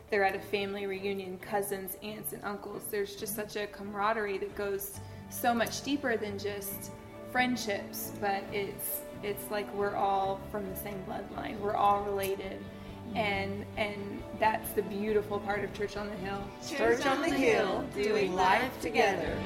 [0.09, 2.83] they're at a family reunion, cousins, aunts, and uncles.
[2.89, 6.91] There's just such a camaraderie that goes so much deeper than just
[7.31, 11.59] friendships, but it's it's like we're all from the same bloodline.
[11.59, 12.63] We're all related
[13.09, 13.15] Mm.
[13.15, 16.43] and and that's the beautiful part of Church on the Hill.
[16.67, 19.37] Church, Church on, the, Hill, doing life together.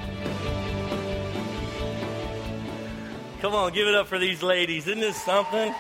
[3.41, 4.87] Come on, give it up for these ladies.
[4.87, 5.73] Isn't this something?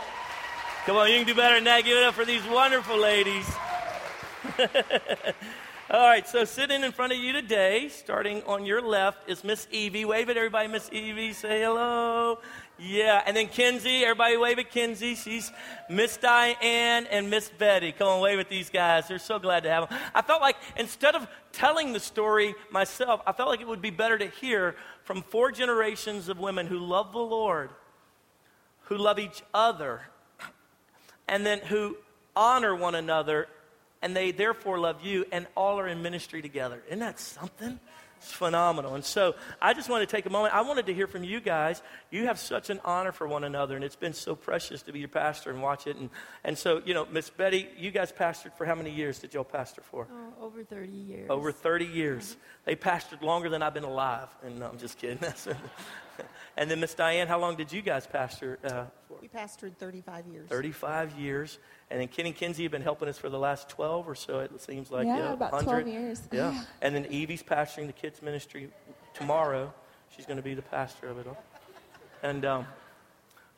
[0.85, 1.83] Come on, you can do better than that.
[1.83, 3.45] Give it up for these wonderful ladies.
[5.91, 9.67] All right, so sitting in front of you today, starting on your left, is Miss
[9.71, 10.05] Evie.
[10.05, 11.33] Wave at everybody, Miss Evie.
[11.33, 12.39] Say hello.
[12.79, 14.03] Yeah, and then Kenzie.
[14.03, 15.15] Everybody wave at Kenzie.
[15.15, 15.51] She's
[15.89, 17.91] Miss Diane and Miss Betty.
[17.91, 19.07] Come on, wave at these guys.
[19.07, 19.99] They're so glad to have them.
[20.15, 23.89] I felt like instead of telling the story myself, I felt like it would be
[23.89, 27.69] better to hear from four generations of women who love the Lord,
[28.83, 30.01] who love each other,
[31.27, 31.97] and then who
[32.35, 33.47] honor one another
[34.01, 36.81] and they therefore love you, and all are in ministry together.
[36.87, 37.79] Isn't that something?
[38.21, 38.95] It's phenomenal.
[38.95, 40.53] And so I just want to take a moment.
[40.53, 41.81] I wanted to hear from you guys.
[42.11, 44.99] You have such an honor for one another, and it's been so precious to be
[44.99, 45.95] your pastor and watch it.
[45.95, 46.09] And,
[46.43, 49.45] and so, you know, Miss Betty, you guys pastored for how many years did y'all
[49.45, 50.07] pastor for?
[50.11, 51.29] Oh, over 30 years.
[51.29, 52.31] Over 30 years.
[52.31, 52.59] Uh-huh.
[52.65, 54.27] They pastored longer than I've been alive.
[54.43, 55.19] And no, I'm just kidding.
[56.59, 59.17] and then, Miss Diane, how long did you guys pastor uh, for?
[59.21, 60.49] We pastored 35 years.
[60.49, 61.57] 35 years.
[61.89, 64.39] And then Ken and Kenzie have been helping us for the last 12 or so,
[64.39, 65.07] it seems like.
[65.07, 66.21] Yeah, about 12 years.
[66.33, 66.61] Yeah.
[66.81, 68.69] And then Evie's pastoring the kids' ministry
[69.13, 69.73] tomorrow.
[70.13, 71.41] She's going to be the pastor of it all.
[72.23, 72.67] And, um,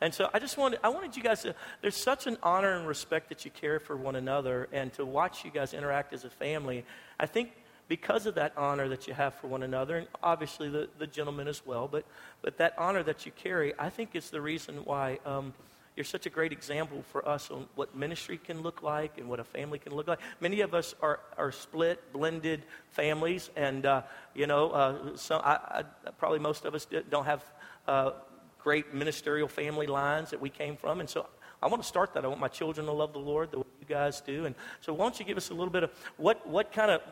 [0.00, 2.86] and so I just wanted, I wanted you guys to, there's such an honor and
[2.86, 6.30] respect that you care for one another and to watch you guys interact as a
[6.30, 6.84] family.
[7.18, 7.50] I think
[7.88, 11.48] because of that honor that you have for one another, and obviously the, the gentleman
[11.48, 12.04] as well, but,
[12.40, 15.52] but that honor that you carry, I think is the reason why um,
[15.96, 19.40] you're such a great example for us on what ministry can look like and what
[19.40, 20.20] a family can look like.
[20.40, 24.02] Many of us are, are split, blended families, and, uh,
[24.34, 27.44] you know, uh, some, I, I, probably most of us don't have
[27.86, 28.12] uh,
[28.58, 31.00] great ministerial family lines that we came from.
[31.00, 31.26] And so
[31.62, 32.24] I want to start that.
[32.24, 34.46] I want my children to love the Lord the way you guys do.
[34.46, 37.02] And so why don't you give us a little bit of what, what kind of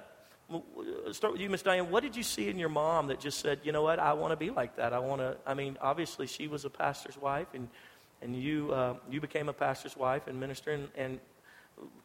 [1.12, 1.90] start with you, Miss Diane.
[1.90, 4.32] What did you see in your mom that just said, you know what, I want
[4.32, 4.92] to be like that?
[4.92, 5.36] I want to.
[5.46, 7.68] I mean, obviously, she was a pastor's wife, and
[8.22, 10.72] and you uh, you became a pastor's wife and minister.
[10.72, 11.20] And, and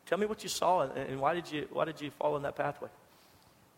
[0.05, 2.43] tell me what you saw, and, and, why did you why did you fall in
[2.43, 2.89] that pathway?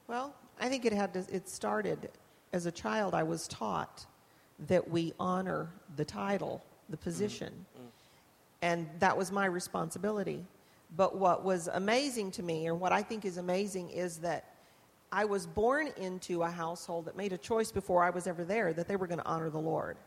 [0.07, 2.09] Well, I think it had to, it started
[2.53, 3.13] as a child.
[3.13, 4.05] I was taught
[4.67, 7.87] that we honor the title, the position, mm-hmm.
[8.61, 10.45] and that was my responsibility.
[10.95, 14.46] But what was amazing to me, or what I think is amazing, is that
[15.11, 18.73] I was born into a household that made a choice before I was ever there
[18.73, 19.97] that they were going to honor the Lord.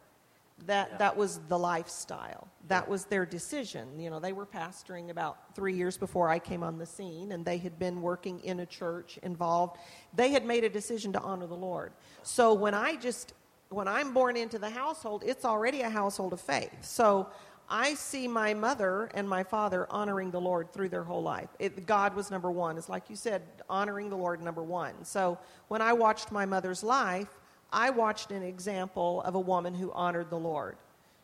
[0.66, 0.98] That, yeah.
[0.98, 2.48] that was the lifestyle.
[2.68, 2.90] That yeah.
[2.90, 3.98] was their decision.
[3.98, 7.46] You know, they were pastoring about three years before I came on the scene, and
[7.46, 9.78] they had been working in a church involved.
[10.12, 11.92] They had made a decision to honor the Lord.
[12.22, 13.32] So when I just,
[13.70, 16.76] when I'm born into the household, it's already a household of faith.
[16.82, 17.28] So
[17.70, 21.48] I see my mother and my father honoring the Lord through their whole life.
[21.60, 22.76] It, God was number one.
[22.76, 25.04] It's like you said, honoring the Lord number one.
[25.04, 27.28] So when I watched my mother's life,
[27.72, 30.76] I watched an example of a woman who honored the Lord.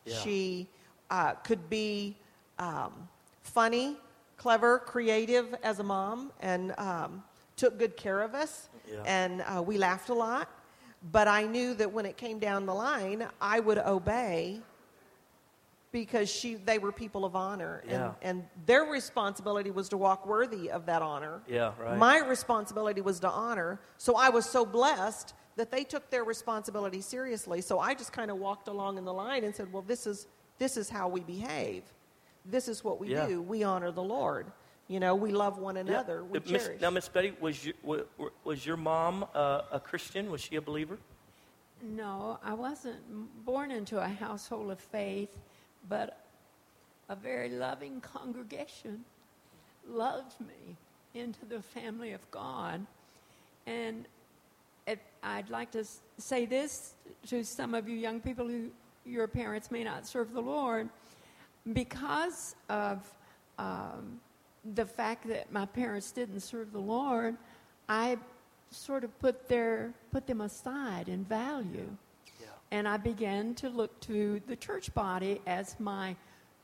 [0.05, 0.15] Yeah.
[0.19, 0.67] She
[1.09, 2.15] uh, could be
[2.59, 3.09] um,
[3.43, 3.97] funny,
[4.37, 7.23] clever, creative as a mom, and um,
[7.57, 8.69] took good care of us.
[8.89, 9.03] Yeah.
[9.05, 10.49] And uh, we laughed a lot.
[11.11, 14.61] But I knew that when it came down the line, I would obey
[15.91, 17.81] because she they were people of honor.
[17.83, 18.11] And, yeah.
[18.21, 21.41] and their responsibility was to walk worthy of that honor.
[21.47, 21.97] Yeah right.
[21.97, 23.79] My responsibility was to honor.
[23.97, 27.61] So i was so blessed that they took their responsibility seriously.
[27.61, 30.27] So i just kind of walked along in the line and said well this is
[30.59, 31.83] this is how we behave.
[32.45, 33.27] This is what we yeah.
[33.27, 33.41] do.
[33.41, 34.47] We honor the lord.
[34.87, 36.23] You know we love one another.
[36.31, 36.39] Yeah.
[36.45, 38.05] we Miss, now miss betty was your,
[38.43, 40.29] was your mom uh, a christian?
[40.29, 40.97] Was she a believer?
[41.81, 42.99] No i wasn't
[43.45, 45.29] born into a household of faith
[45.89, 46.25] but
[47.09, 49.03] a very loving congregation
[49.89, 50.75] loved me
[51.13, 52.85] into the family of God.
[53.65, 54.05] And
[54.85, 55.85] it, I'd like to
[56.17, 56.93] say this
[57.27, 58.69] to some of you young people who
[59.05, 60.89] your parents may not serve the Lord.
[61.73, 63.09] Because of
[63.57, 64.19] um,
[64.75, 67.35] the fact that my parents didn't serve the Lord,
[67.89, 68.17] I
[68.71, 71.89] sort of put, their, put them aside in value.
[72.71, 76.15] And I began to look to the church body as my,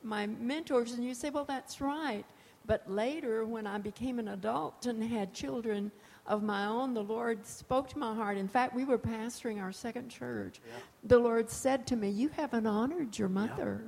[0.04, 0.92] my mentors.
[0.94, 2.26] And you say, well, that's right.
[2.66, 5.92] But later, when I became an adult and had children
[6.26, 8.38] of my own, the Lord spoke to my heart.
[8.38, 10.62] In fact, we were pastoring our second church.
[10.66, 10.80] Yeah.
[11.04, 13.82] The Lord said to me, You haven't honored your mother.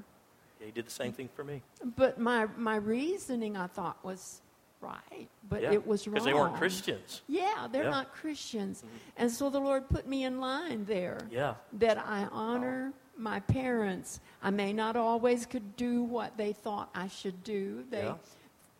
[0.59, 0.65] Yeah.
[0.65, 1.61] He did the same thing for me.
[1.95, 4.41] But my, my reasoning, I thought, was
[4.85, 6.13] right, but yeah, it was wrong.
[6.13, 7.21] Because they weren't Christians.
[7.27, 7.89] Yeah, they're yeah.
[7.89, 8.79] not Christians.
[8.79, 8.97] Mm-hmm.
[9.17, 11.27] And so the Lord put me in line there.
[11.31, 11.55] Yeah.
[11.73, 12.99] That I honor oh.
[13.17, 14.19] my parents.
[14.41, 17.83] I may not always could do what they thought I should do.
[17.89, 18.15] They yeah.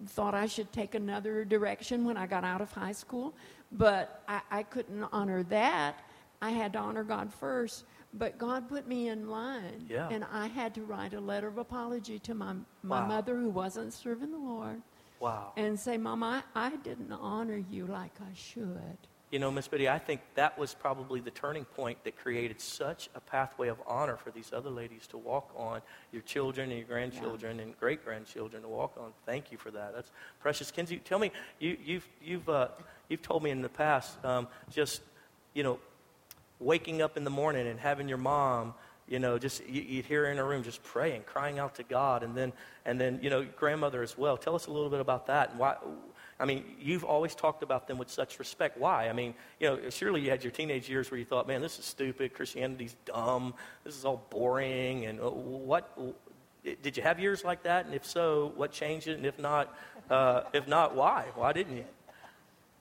[0.08, 3.34] thought I should take another direction when I got out of high school,
[3.72, 6.04] but I, I couldn't honor that.
[6.42, 7.86] I had to honor God first.
[8.18, 10.08] But God put me in line, yeah.
[10.10, 13.08] and I had to write a letter of apology to my, my wow.
[13.08, 14.82] mother who wasn't serving the Lord.
[15.20, 15.54] Wow.
[15.56, 18.98] And say, Mom, I, I didn't honor you like I should.
[19.32, 23.10] You know, Miss Betty, I think that was probably the turning point that created such
[23.16, 26.88] a pathway of honor for these other ladies to walk on, your children and your
[26.88, 27.64] grandchildren yeah.
[27.64, 29.12] and great grandchildren to walk on.
[29.26, 29.94] Thank you for that.
[29.96, 30.72] That's precious.
[30.72, 32.68] Kenzie, tell me, you, you've, you've, uh,
[33.10, 35.02] you've told me in the past um, just,
[35.54, 35.80] you know,
[36.60, 38.74] waking up in the morning and having your mom
[39.08, 41.84] you know, just you, would hear her in a room just praying, crying out to
[41.84, 42.54] God, and then
[42.86, 44.38] and then you know, grandmother as well.
[44.38, 45.76] Tell us a little bit about that and why,
[46.40, 48.78] I mean, you've always talked about them with such respect.
[48.78, 49.08] Why?
[49.08, 51.80] I mean, you know, surely you had your teenage years where you thought, man, this
[51.80, 52.34] is stupid.
[52.34, 53.54] Christianity's dumb.
[53.86, 55.06] This is all boring.
[55.06, 55.98] And uh, what?
[56.64, 57.86] Did you have years like that?
[57.86, 59.18] And if so, what changed it?
[59.18, 59.74] And if not,
[60.10, 61.28] uh, if not, why?
[61.36, 61.86] Why didn't you?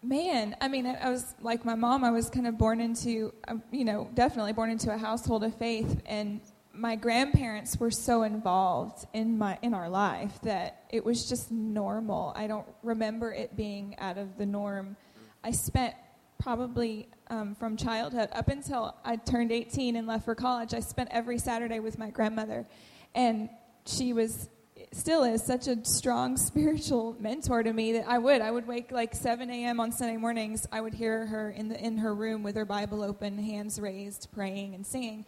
[0.04, 2.04] Man, I mean, I was like my mom.
[2.04, 5.56] I was kind of born into, um, you know, definitely born into a household of
[5.56, 6.42] faith, and
[6.74, 12.34] my grandparents were so involved in my in our life that it was just normal.
[12.36, 14.98] I don't remember it being out of the norm.
[15.42, 15.94] I spent
[16.38, 20.74] probably um, from childhood up until I turned 18 and left for college.
[20.74, 22.66] I spent every Saturday with my grandmother,
[23.14, 23.48] and
[23.86, 24.50] she was
[24.94, 28.92] still is such a strong spiritual mentor to me that I would I would wake
[28.92, 29.80] like 7 a.m.
[29.80, 30.66] on Sunday mornings.
[30.72, 34.28] I would hear her in the in her room with her Bible open, hands raised,
[34.32, 35.24] praying and singing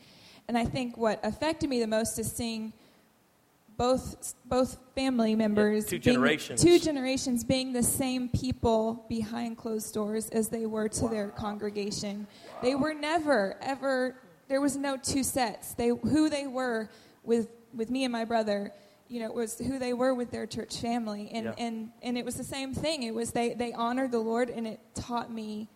[0.48, 2.72] and I think what affected me the most is seeing
[3.76, 9.58] both both family members yeah, two being, generations two generations being the same people behind
[9.58, 11.10] closed doors as they were to wow.
[11.10, 12.26] their congregation.
[12.26, 12.58] Wow.
[12.62, 14.16] They were never ever
[14.48, 15.74] there was no two sets.
[15.74, 16.88] They who they were
[17.22, 18.72] with with me and my brother
[19.08, 21.30] you know, it was who they were with their church family.
[21.32, 21.54] And, yeah.
[21.58, 23.02] and, and it was the same thing.
[23.02, 25.68] It was they, they honored the Lord, and it taught me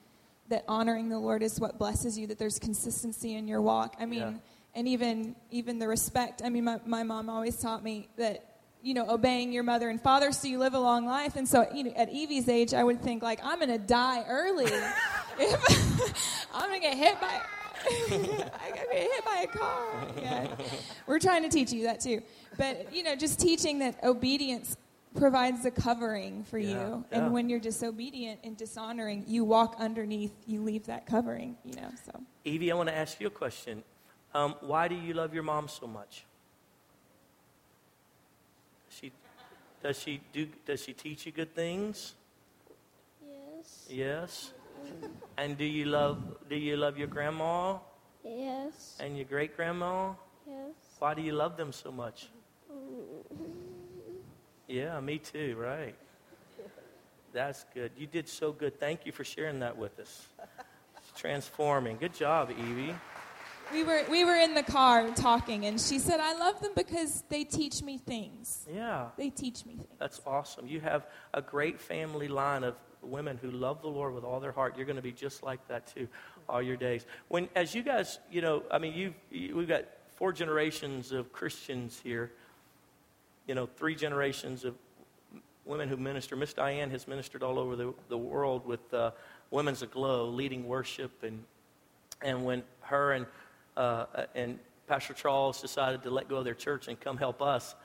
[0.49, 3.97] that honoring the Lord is what blesses you, that there's consistency in your walk.
[4.01, 4.33] I mean, yeah
[4.75, 6.43] and even even the respect.
[6.45, 8.45] I mean, my, my mom always taught me that
[8.83, 11.37] you know obeying your mother and father so you live a long life.
[11.37, 14.25] And so you know, at Evie's age, I would think like I'm going to die
[14.29, 14.67] early.
[15.39, 17.41] if I'm going to get hit by.
[18.11, 20.07] I got hit by a car.
[20.21, 20.49] Yeah.
[21.07, 22.23] We're trying to teach you that too.
[22.57, 24.77] But, you know, just teaching that obedience
[25.17, 27.05] provides a covering for yeah, you.
[27.11, 31.91] And when you're disobedient and dishonoring, you walk underneath, you leave that covering, you know.
[32.05, 33.83] So Evie, I want to ask you a question.
[34.35, 36.25] Um, why do you love your mom so much?
[38.89, 39.13] She,
[39.83, 40.49] does she do?
[40.65, 42.15] Does she teach you good things?
[43.27, 43.87] Yes.
[43.89, 44.53] Yes.
[45.37, 46.19] And do you love?
[46.49, 47.79] Do you love your grandma?
[48.25, 48.99] Yes.
[49.01, 50.13] And your great grandma?
[50.47, 50.75] Yes.
[50.99, 52.29] Why do you love them so much?
[54.69, 55.57] Yeah, me too.
[55.59, 55.97] Right.
[57.33, 57.93] That's good.
[57.97, 58.79] You did so good.
[58.79, 60.27] Thank you for sharing that with us.
[60.99, 61.97] It's transforming.
[61.97, 62.95] Good job, Evie
[63.73, 67.23] we were we were in the car talking and she said i love them because
[67.29, 71.81] they teach me things yeah they teach me things that's awesome you have a great
[71.81, 75.03] family line of women who love the lord with all their heart you're going to
[75.03, 76.07] be just like that too
[76.49, 77.07] all your days.
[77.29, 79.85] When as you guys you know i mean you, you we've got
[80.17, 82.33] four generations of christians here
[83.47, 84.75] you know three generations of
[85.65, 86.37] women who minister.
[86.37, 89.13] Miss diane has ministered all over the, the world with uh,
[89.51, 91.45] women's aglow leading worship and
[92.23, 93.27] and when her and
[93.77, 97.77] uh, and Pastor Charles decided to let go of their church and come help us,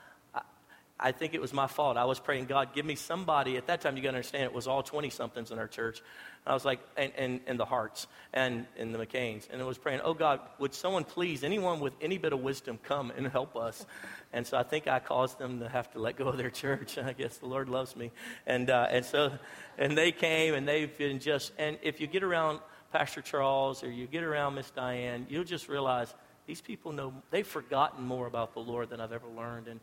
[0.98, 1.96] I, think it was my fault.
[1.96, 3.56] I was praying, God, give me somebody.
[3.56, 6.02] At that time, you got to understand, it was all 20 somethings in our church.
[6.46, 9.48] I was like, and, and, and the Hearts and, and the McCains.
[9.50, 12.78] And I was praying, oh God, would someone please, anyone with any bit of wisdom,
[12.82, 13.84] come and help us?
[14.32, 16.98] And so I think I caused them to have to let go of their church.
[17.04, 18.12] I guess the Lord loves me.
[18.46, 19.32] And, uh, and so,
[19.76, 22.60] and they came and they've been just, and if you get around
[22.92, 26.14] Pastor Charles or you get around Miss Diane, you'll just realize
[26.46, 29.66] these people know, they've forgotten more about the Lord than I've ever learned.
[29.66, 29.80] And,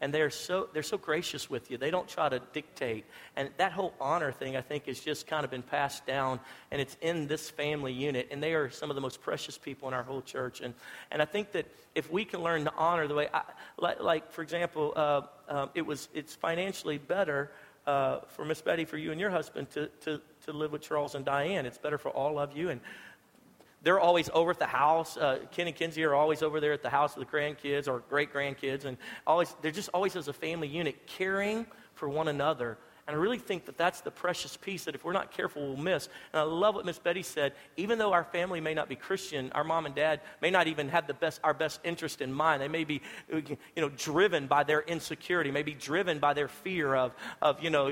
[0.00, 1.78] and they're so, they're so gracious with you.
[1.78, 3.06] They don't try to dictate.
[3.34, 6.40] And that whole honor thing, I think, has just kind of been passed down,
[6.70, 8.28] and it's in this family unit.
[8.30, 10.60] And they are some of the most precious people in our whole church.
[10.60, 10.74] And,
[11.10, 13.42] and I think that if we can learn to honor the way, I,
[13.78, 17.50] like, like, for example, uh, um, it was, it's financially better
[17.86, 21.14] uh, for Miss Betty, for you and your husband to, to, to live with Charles
[21.14, 21.66] and Diane.
[21.66, 22.68] It's better for all of you.
[22.68, 22.80] And
[23.86, 25.16] they're always over at the house.
[25.16, 28.00] Uh, Ken and Kenzie are always over there at the house with the grandkids or
[28.10, 28.84] great grandkids.
[28.84, 33.20] And always, they're just always as a family unit caring for one another and I
[33.20, 36.08] really think that that's the precious piece that if we're not careful, we'll miss.
[36.32, 37.52] And I love what Miss Betty said.
[37.76, 40.88] Even though our family may not be Christian, our mom and dad may not even
[40.88, 42.60] have the best, our best interest in mind.
[42.60, 43.00] They may be,
[43.32, 47.62] uh, you know, driven by their insecurity, may be driven by their fear of, of
[47.62, 47.86] you know,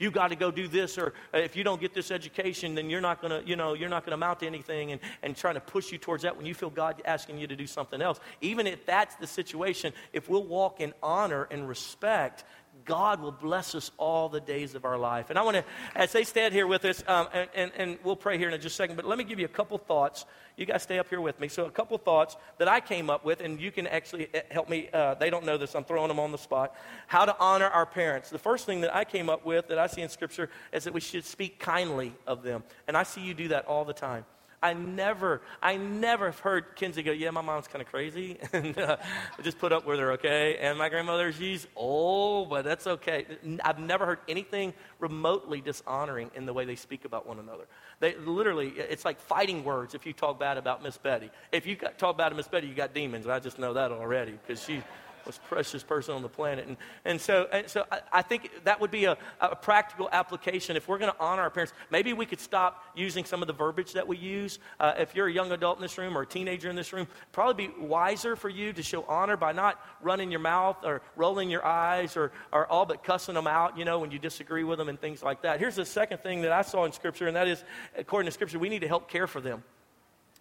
[0.00, 2.90] you, got to go do this, or uh, if you don't get this education, then
[2.90, 5.36] you're not going to, you know, you're not going to amount to anything, and, and
[5.36, 8.02] trying to push you towards that when you feel God asking you to do something
[8.02, 8.18] else.
[8.40, 12.42] Even if that's the situation, if we'll walk in honor and respect,
[12.86, 15.28] God will bless us all the days of our life.
[15.28, 15.64] And I want to,
[15.94, 18.74] as they stand here with us, um, and, and, and, we'll pray here in just
[18.74, 20.24] a second, but let me give you a couple thoughts.
[20.56, 21.48] You guys stay up here with me.
[21.48, 24.70] So, a couple thoughts that I came up with, and you can actually eh, help
[24.70, 24.88] me.
[24.92, 26.74] Uh, they don't know this, I'm throwing them on the spot.
[27.08, 28.30] How to honor our parents.
[28.30, 30.94] The first thing that I came up with that I see in Scripture is that
[30.94, 32.62] we should speak kindly of them.
[32.86, 34.24] And I see you do that all the time.
[34.66, 38.36] I never, I never have heard Kenzie go, yeah, my mom's kind of crazy.
[38.52, 38.96] and uh,
[39.44, 40.56] just put up with her, okay?
[40.56, 43.26] And my grandmother, she's old, but that's okay.
[43.62, 47.66] I've never heard anything remotely dishonoring in the way they speak about one another.
[48.00, 51.30] They literally, it's like fighting words if you talk bad about Miss Betty.
[51.52, 53.28] If you talk bad about Miss Betty, you got demons.
[53.28, 54.82] I just know that already because she
[55.26, 56.66] most precious person on the planet.
[56.66, 60.76] And, and so, and so I, I, think that would be a, a practical application.
[60.76, 63.52] If we're going to honor our parents, maybe we could stop using some of the
[63.52, 64.58] verbiage that we use.
[64.78, 67.06] Uh, if you're a young adult in this room or a teenager in this room,
[67.32, 71.50] probably be wiser for you to show honor by not running your mouth or rolling
[71.50, 74.78] your eyes or, or all but cussing them out, you know, when you disagree with
[74.78, 75.58] them and things like that.
[75.58, 77.64] Here's the second thing that I saw in Scripture, and that is,
[77.96, 79.64] according to Scripture, we need to help care for them.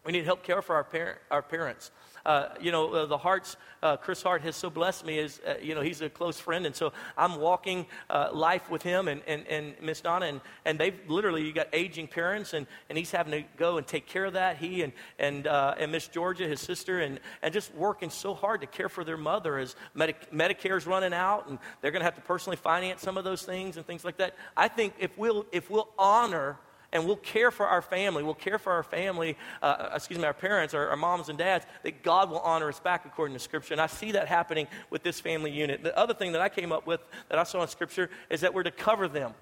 [0.06, 1.90] We need to help care for our, par- our parents
[2.26, 5.20] uh, you know, uh, the Hearts, uh, Chris Hart has so blessed me.
[5.20, 8.82] Is uh, you know, he's a close friend, and so I'm walking uh, life with
[8.84, 12.68] him and, and, and Miss Donna, and, and they've literally, you got aging parents, and,
[12.90, 14.58] and he's having to go and take care of that.
[14.58, 18.68] He and, and, and Miss Georgia, his sister, and, and just working so hard to
[18.68, 22.22] care for their mother as Medi- Medicare's running out, and they're going to have to
[22.22, 24.36] personally finance some of those things and things like that.
[24.58, 26.58] I think if we'll, if we'll honor
[26.96, 30.24] and we'll care for our family, we'll care for our family, uh, uh, excuse me,
[30.24, 33.40] our parents, our, our moms and dads, that God will honor us back according to
[33.40, 33.74] Scripture.
[33.74, 35.84] And I see that happening with this family unit.
[35.84, 38.54] The other thing that I came up with that I saw in Scripture is that
[38.54, 39.34] we're to cover them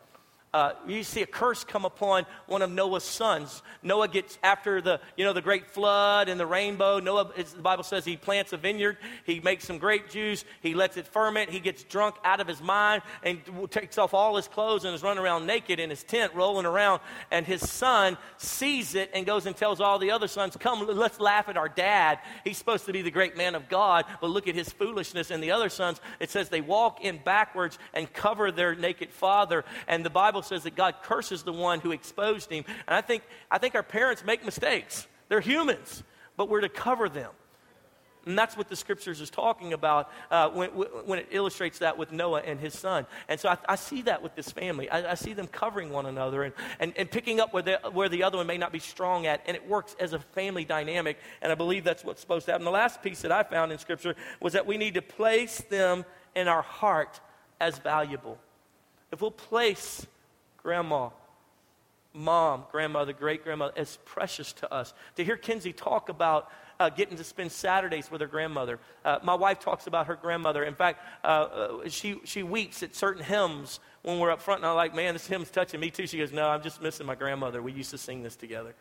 [0.54, 3.64] uh, you see a curse come upon one of Noah's sons.
[3.82, 7.00] Noah gets after the, you know, the great flood and the rainbow.
[7.00, 8.98] Noah, the Bible says he plants a vineyard.
[9.26, 10.46] He makes some grape juice.
[10.62, 11.50] He lets it ferment.
[11.50, 13.42] He gets drunk out of his mind and
[13.72, 17.02] takes off all his clothes and is running around naked in his tent, rolling around.
[17.32, 21.20] And his son sees it and goes and tells all the other sons, come, let's
[21.20, 22.20] laugh at our dad.
[22.44, 25.32] He's supposed to be the great man of God, but look at his foolishness.
[25.32, 29.66] And the other sons, it says they walk in backwards and cover their naked father.
[29.88, 32.64] And the Bible says that God curses the one who exposed him.
[32.88, 35.08] And I think, I think our parents make mistakes.
[35.30, 36.04] They're humans,
[36.38, 37.32] but we're to cover them.
[38.26, 42.14] And that's what the scriptures is talking about uh, when, when it illustrates that with
[42.14, 43.06] Noah and his son.
[43.28, 44.90] And so I, I see that with this family.
[44.90, 48.08] I, I, see them covering one another and, and, and picking up where the, where
[48.08, 49.42] the other one may not be strong at.
[49.46, 51.18] And it works as a family dynamic.
[51.42, 52.64] And I believe that's what's supposed to happen.
[52.64, 56.06] The last piece that I found in scripture was that we need to place them
[56.34, 57.20] in our heart
[57.60, 58.38] as valuable.
[59.12, 60.08] If we'll place
[60.64, 61.10] grandma,
[62.14, 64.94] mom, grandmother, great grandmother as precious to us.
[65.18, 66.50] To hear Kenzie talk about
[66.80, 68.80] uh, getting to spend Saturdays with her grandmother.
[69.06, 70.64] Uh, my wife talks about her grandmother.
[70.64, 74.68] In fact, uh, uh, she, she weeps at certain hymns when we're up front, and
[74.68, 76.08] I'm like, man, this hymn's touching me too.
[76.08, 77.62] She goes, no, I'm just missing my grandmother.
[77.62, 78.74] We used to sing this together.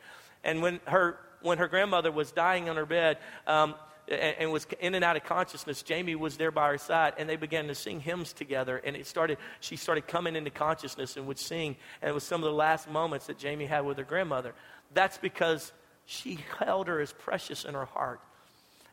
[0.45, 3.75] And when her, when her grandmother was dying on her bed, um,
[4.09, 7.29] and, and, was in and out of consciousness, Jamie was there by her side, and
[7.29, 8.79] they began to sing hymns together.
[8.85, 11.77] And it started, she started coming into consciousness and would sing.
[12.01, 14.55] And it was some of the last moments that Jamie had with her grandmother.
[14.95, 15.73] That's because
[16.05, 18.21] she held her as precious in her heart.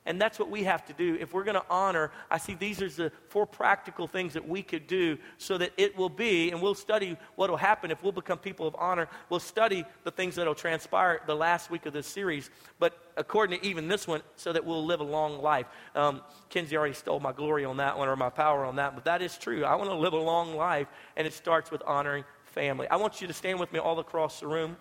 [0.09, 1.17] And that's what we have to do.
[1.21, 4.63] If we're going to honor, I see these are the four practical things that we
[4.63, 8.11] could do so that it will be, and we'll study what will happen if we'll
[8.11, 9.07] become people of honor.
[9.29, 12.49] We'll study the things that will transpire the last week of this series,
[12.79, 15.67] but according to even this one, so that we'll live a long life.
[15.93, 19.05] Um, Kenzie already stole my glory on that one or my power on that, but
[19.05, 19.63] that is true.
[19.63, 20.87] I want to live a long life,
[21.17, 22.87] and it starts with honoring family.
[22.87, 24.75] I want you to stand with me all across the room,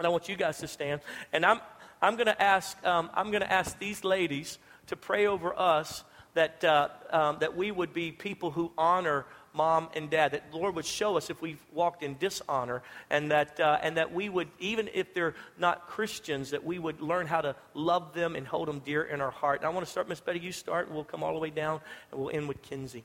[0.00, 1.02] and I want you guys to stand.
[1.32, 1.60] And I'm,
[2.06, 6.04] I'm going to ask, um, I'm going to ask these ladies to pray over us
[6.34, 10.30] that, uh, um, that we would be people who honor mom and dad.
[10.30, 13.96] That the Lord would show us if we've walked in dishonor, and that, uh, and
[13.96, 18.14] that we would, even if they're not Christians, that we would learn how to love
[18.14, 19.62] them and hold them dear in our heart.
[19.62, 21.50] And I want to start, Miss Betty, you start, and we'll come all the way
[21.50, 21.80] down,
[22.12, 23.02] and we'll end with Kenzie.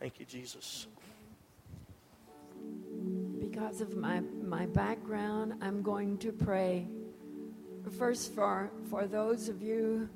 [0.00, 0.88] Thank you, Jesus.
[3.38, 6.88] Because of my, my background, I'm going to pray
[7.98, 10.08] First, for, for those of you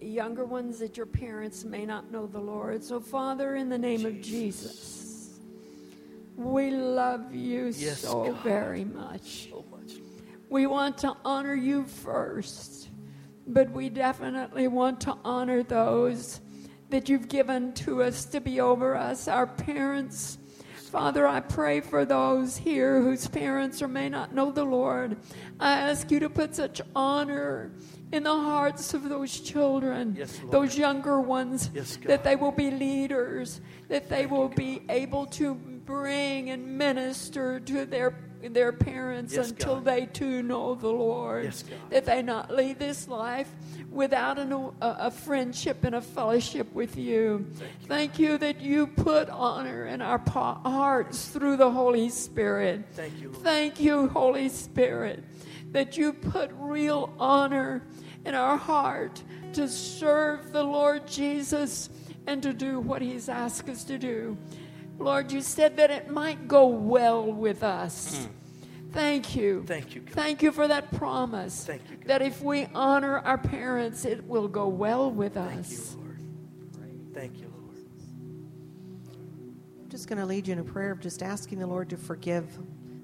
[0.00, 2.82] younger ones that your parents may not know the Lord.
[2.82, 4.06] So, Father, in the name Jesus.
[4.06, 5.40] of Jesus,
[6.36, 8.42] we love you yes, so God.
[8.42, 9.50] very much.
[9.50, 10.00] So much.
[10.48, 12.88] We want to honor you first,
[13.46, 16.40] but we definitely want to honor those
[16.88, 20.38] that you've given to us to be over us, our parents
[20.90, 25.18] Father, I pray for those here whose parents or may not know the Lord.
[25.60, 27.70] I ask you to put such honor
[28.10, 32.72] in the hearts of those children, yes, those younger ones, yes, that they will be
[32.72, 38.10] leaders, that they will be able to bring and minister to their
[38.42, 39.84] their parents yes, until God.
[39.84, 41.44] they too know the Lord.
[41.44, 43.50] Yes, that they not leave this life
[43.90, 47.46] without an, a, a, friendship and a fellowship with you.
[47.54, 47.86] Thank you.
[47.88, 52.84] Thank you that you put honor in our hearts through the Holy Spirit.
[52.92, 53.30] Thank you.
[53.30, 53.42] Lord.
[53.42, 55.24] Thank you, Holy Spirit
[55.72, 57.82] that you put real honor
[58.24, 59.22] in our heart
[59.52, 61.90] to serve the Lord Jesus
[62.26, 64.36] and to do what He's asked us to do.
[65.00, 68.28] Lord, you said that it might go well with us.
[68.92, 69.62] Thank you.
[69.62, 69.66] Mm.
[69.66, 70.14] Thank you, God.
[70.14, 71.64] Thank you for that promise.
[71.64, 72.06] Thank you, God.
[72.06, 75.68] That if we honor our parents, it will go well with us.
[75.68, 75.96] Thank you.
[75.96, 77.14] Lord.
[77.14, 77.76] Thank you, Lord.
[79.82, 81.96] I'm just going to lead you in a prayer of just asking the Lord to
[81.96, 82.58] forgive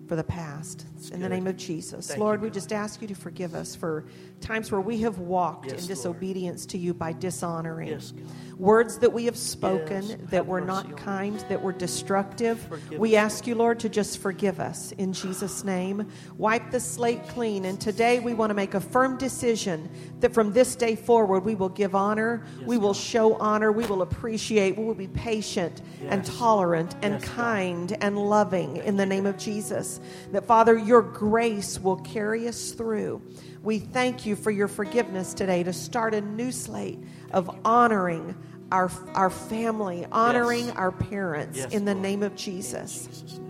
[0.07, 0.87] for the past.
[1.13, 2.09] in the name of Jesus.
[2.09, 4.05] Thank Lord, you, we just ask you to forgive us for
[4.41, 5.89] times where we have walked Yes, in Lord.
[5.89, 7.89] disobedience to you by dishonoring.
[7.89, 8.13] Yes,
[8.59, 10.19] Words that we have spoken Yes.
[10.31, 12.59] that were not kind, that were destructive.
[12.61, 16.07] Forgive we us, ask you, Lord, to just forgive us in Jesus' name.
[16.39, 17.67] Wipe the slate clean.
[17.67, 21.55] And today we want to make a firm decision that from this day forward we
[21.55, 26.25] will give honor, we will show honor, we will appreciate, we will be patient and
[26.25, 27.35] tolerant and Yes, God.
[27.37, 30.01] kind and loving in the name of Jesus.
[30.33, 33.21] That, Father, your grace will carry us through.
[33.67, 37.01] We thank you for your forgiveness today to start a new slate
[37.33, 38.37] of honoring
[38.71, 40.77] our, our family, honoring Yes.
[40.77, 42.03] our parents Yes, in the Lord.
[42.05, 43.41] name of Jesus.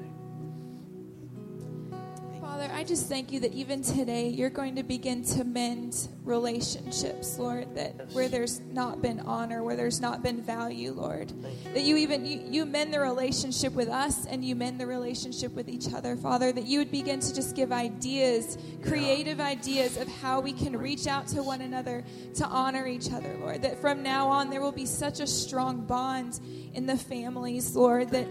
[2.87, 8.13] Just thank you that even today you're going to begin to mend relationships, Lord, that
[8.13, 11.33] where there's not been honor, where there's not been value, Lord.
[11.75, 15.53] That you even you, you mend the relationship with us and you mend the relationship
[15.53, 20.07] with each other, Father, that you would begin to just give ideas, creative ideas of
[20.07, 23.63] how we can reach out to one another to honor each other, Lord.
[23.63, 26.39] That from now on there will be such a strong bond
[26.75, 28.27] in the families, Lord, that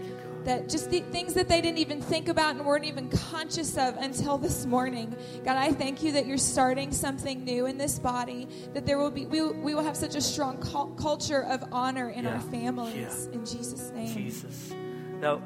[0.46, 3.96] that just the things that they didn't even think about and weren't even conscious of
[3.96, 5.14] until this morning.
[5.44, 9.10] God, I thank you that you're starting something new in this body, that there will
[9.10, 12.34] be, we, we will have such a strong cul- culture of honor in Yeah.
[12.34, 13.28] our families.
[13.28, 13.34] Yeah.
[13.34, 14.14] In Jesus' name.
[14.14, 14.72] Jesus.
[15.20, 15.42] Now,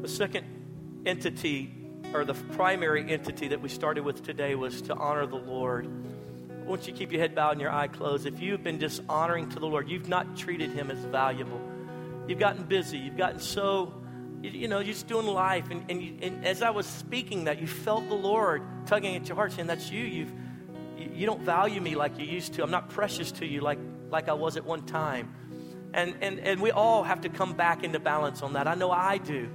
[0.00, 0.46] the second
[1.04, 1.74] entity,
[2.14, 5.88] or the primary entity that we started with today, was to honor the Lord.
[6.50, 8.26] I want you to keep your head bowed and your eye closed.
[8.26, 11.60] If you've been dishonoring to the Lord, you've not treated Him as valuable.
[12.28, 12.98] You've gotten busy.
[12.98, 13.92] You've gotten so,
[14.42, 15.70] you, you know, you're just doing life.
[15.70, 19.28] And, and, you, and as I was speaking that, you felt the Lord tugging at
[19.28, 20.04] your heart, saying, "That's you.
[20.04, 20.32] You've,
[20.98, 22.62] you, you don't value me like you used to.
[22.62, 23.78] I'm not precious to you like
[24.10, 25.34] like I was at one time."
[25.92, 28.68] And, and, and we all have to come back into balance on that.
[28.68, 29.48] I know I do.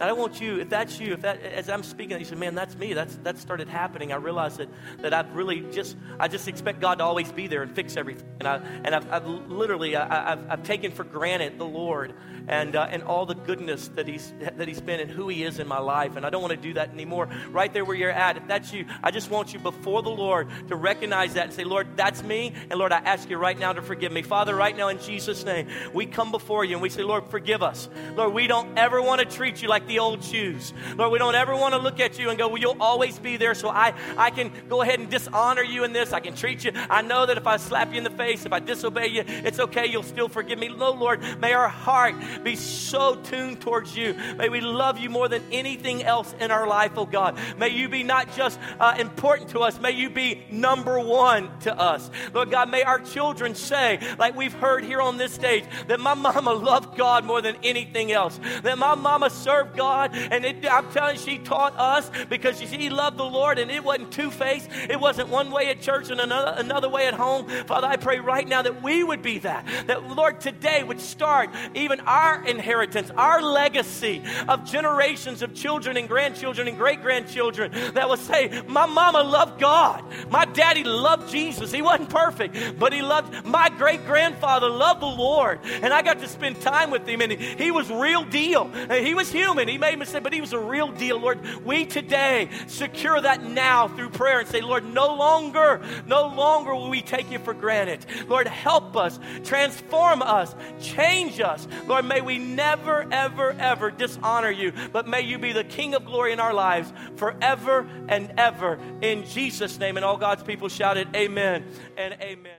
[0.00, 2.54] And I want you, if that's you, if that, as I'm speaking, you say, man,
[2.54, 2.92] that's me.
[2.92, 4.12] That's, that started happening.
[4.12, 4.68] I realized that,
[4.98, 8.28] that I've really just, I just expect God to always be there and fix everything.
[8.40, 12.14] And, I, and I've, I've literally, I, I've, I've taken for granted the Lord
[12.48, 15.58] and, uh, and all the goodness that he's, that he's been and who he is
[15.58, 16.16] in my life.
[16.16, 17.28] And I don't want to do that anymore.
[17.50, 20.48] Right there where you're at, if that's you, I just want you before the Lord
[20.68, 22.54] to recognize that and say, Lord, that's me.
[22.70, 24.22] And Lord, I ask you right now to forgive me.
[24.22, 27.62] Father, right now in Jesus' name, we come before you and we say, Lord, forgive
[27.62, 27.88] us.
[28.16, 30.72] Lord, we don't ever want to treat you like the old shoes.
[30.96, 33.36] Lord, we don't ever want to look at you and go, well, you'll always be
[33.36, 33.54] there.
[33.54, 36.12] So I, I can go ahead and dishonor you in this.
[36.12, 36.72] I can treat you.
[36.74, 39.58] I know that if I slap you in the face, if I disobey you, it's
[39.58, 39.86] okay.
[39.86, 40.68] You'll still forgive me.
[40.68, 44.14] No, Lord, may our heart be so tuned towards you.
[44.36, 47.38] May we love you more than anything else in our life, oh God.
[47.58, 51.78] May you be not just uh, important to us, may you be number one to
[51.78, 52.10] us.
[52.32, 56.14] Lord God, may our children say, like we've heard here on this stage, that my
[56.14, 58.38] mama loved God more than anything else.
[58.62, 62.90] That my mama served God, and it, I'm telling you, she taught us because she
[62.90, 64.68] loved the Lord, and it wasn't two faced.
[64.72, 67.48] It wasn't one way at church and another, another way at home.
[67.66, 69.66] Father, I pray right now that we would be that.
[69.86, 76.08] That, Lord, today would start even our inheritance, our legacy of generations of children and
[76.08, 80.04] grandchildren and great grandchildren that will say, My mama loved God.
[80.30, 81.72] My daddy loved Jesus.
[81.72, 85.60] He wasn't perfect, but he loved my great grandfather, loved the Lord.
[85.64, 88.70] And I got to spend time with him, and he, he was real deal.
[88.72, 89.68] And he was human.
[89.68, 91.18] He made mistakes, but he was a real deal.
[91.18, 96.74] Lord, we today secure that now through prayer and say, Lord, no longer, no longer
[96.74, 98.04] will we take you for granted.
[98.28, 101.66] Lord, help us, transform us, change us.
[101.86, 106.04] Lord, may we never, ever, ever dishonor you, but may you be the King of
[106.04, 108.78] glory in our lives forever and ever.
[109.00, 109.96] In Jesus' name.
[109.96, 111.64] And all God's people shouted, Amen
[111.96, 112.50] and Amen.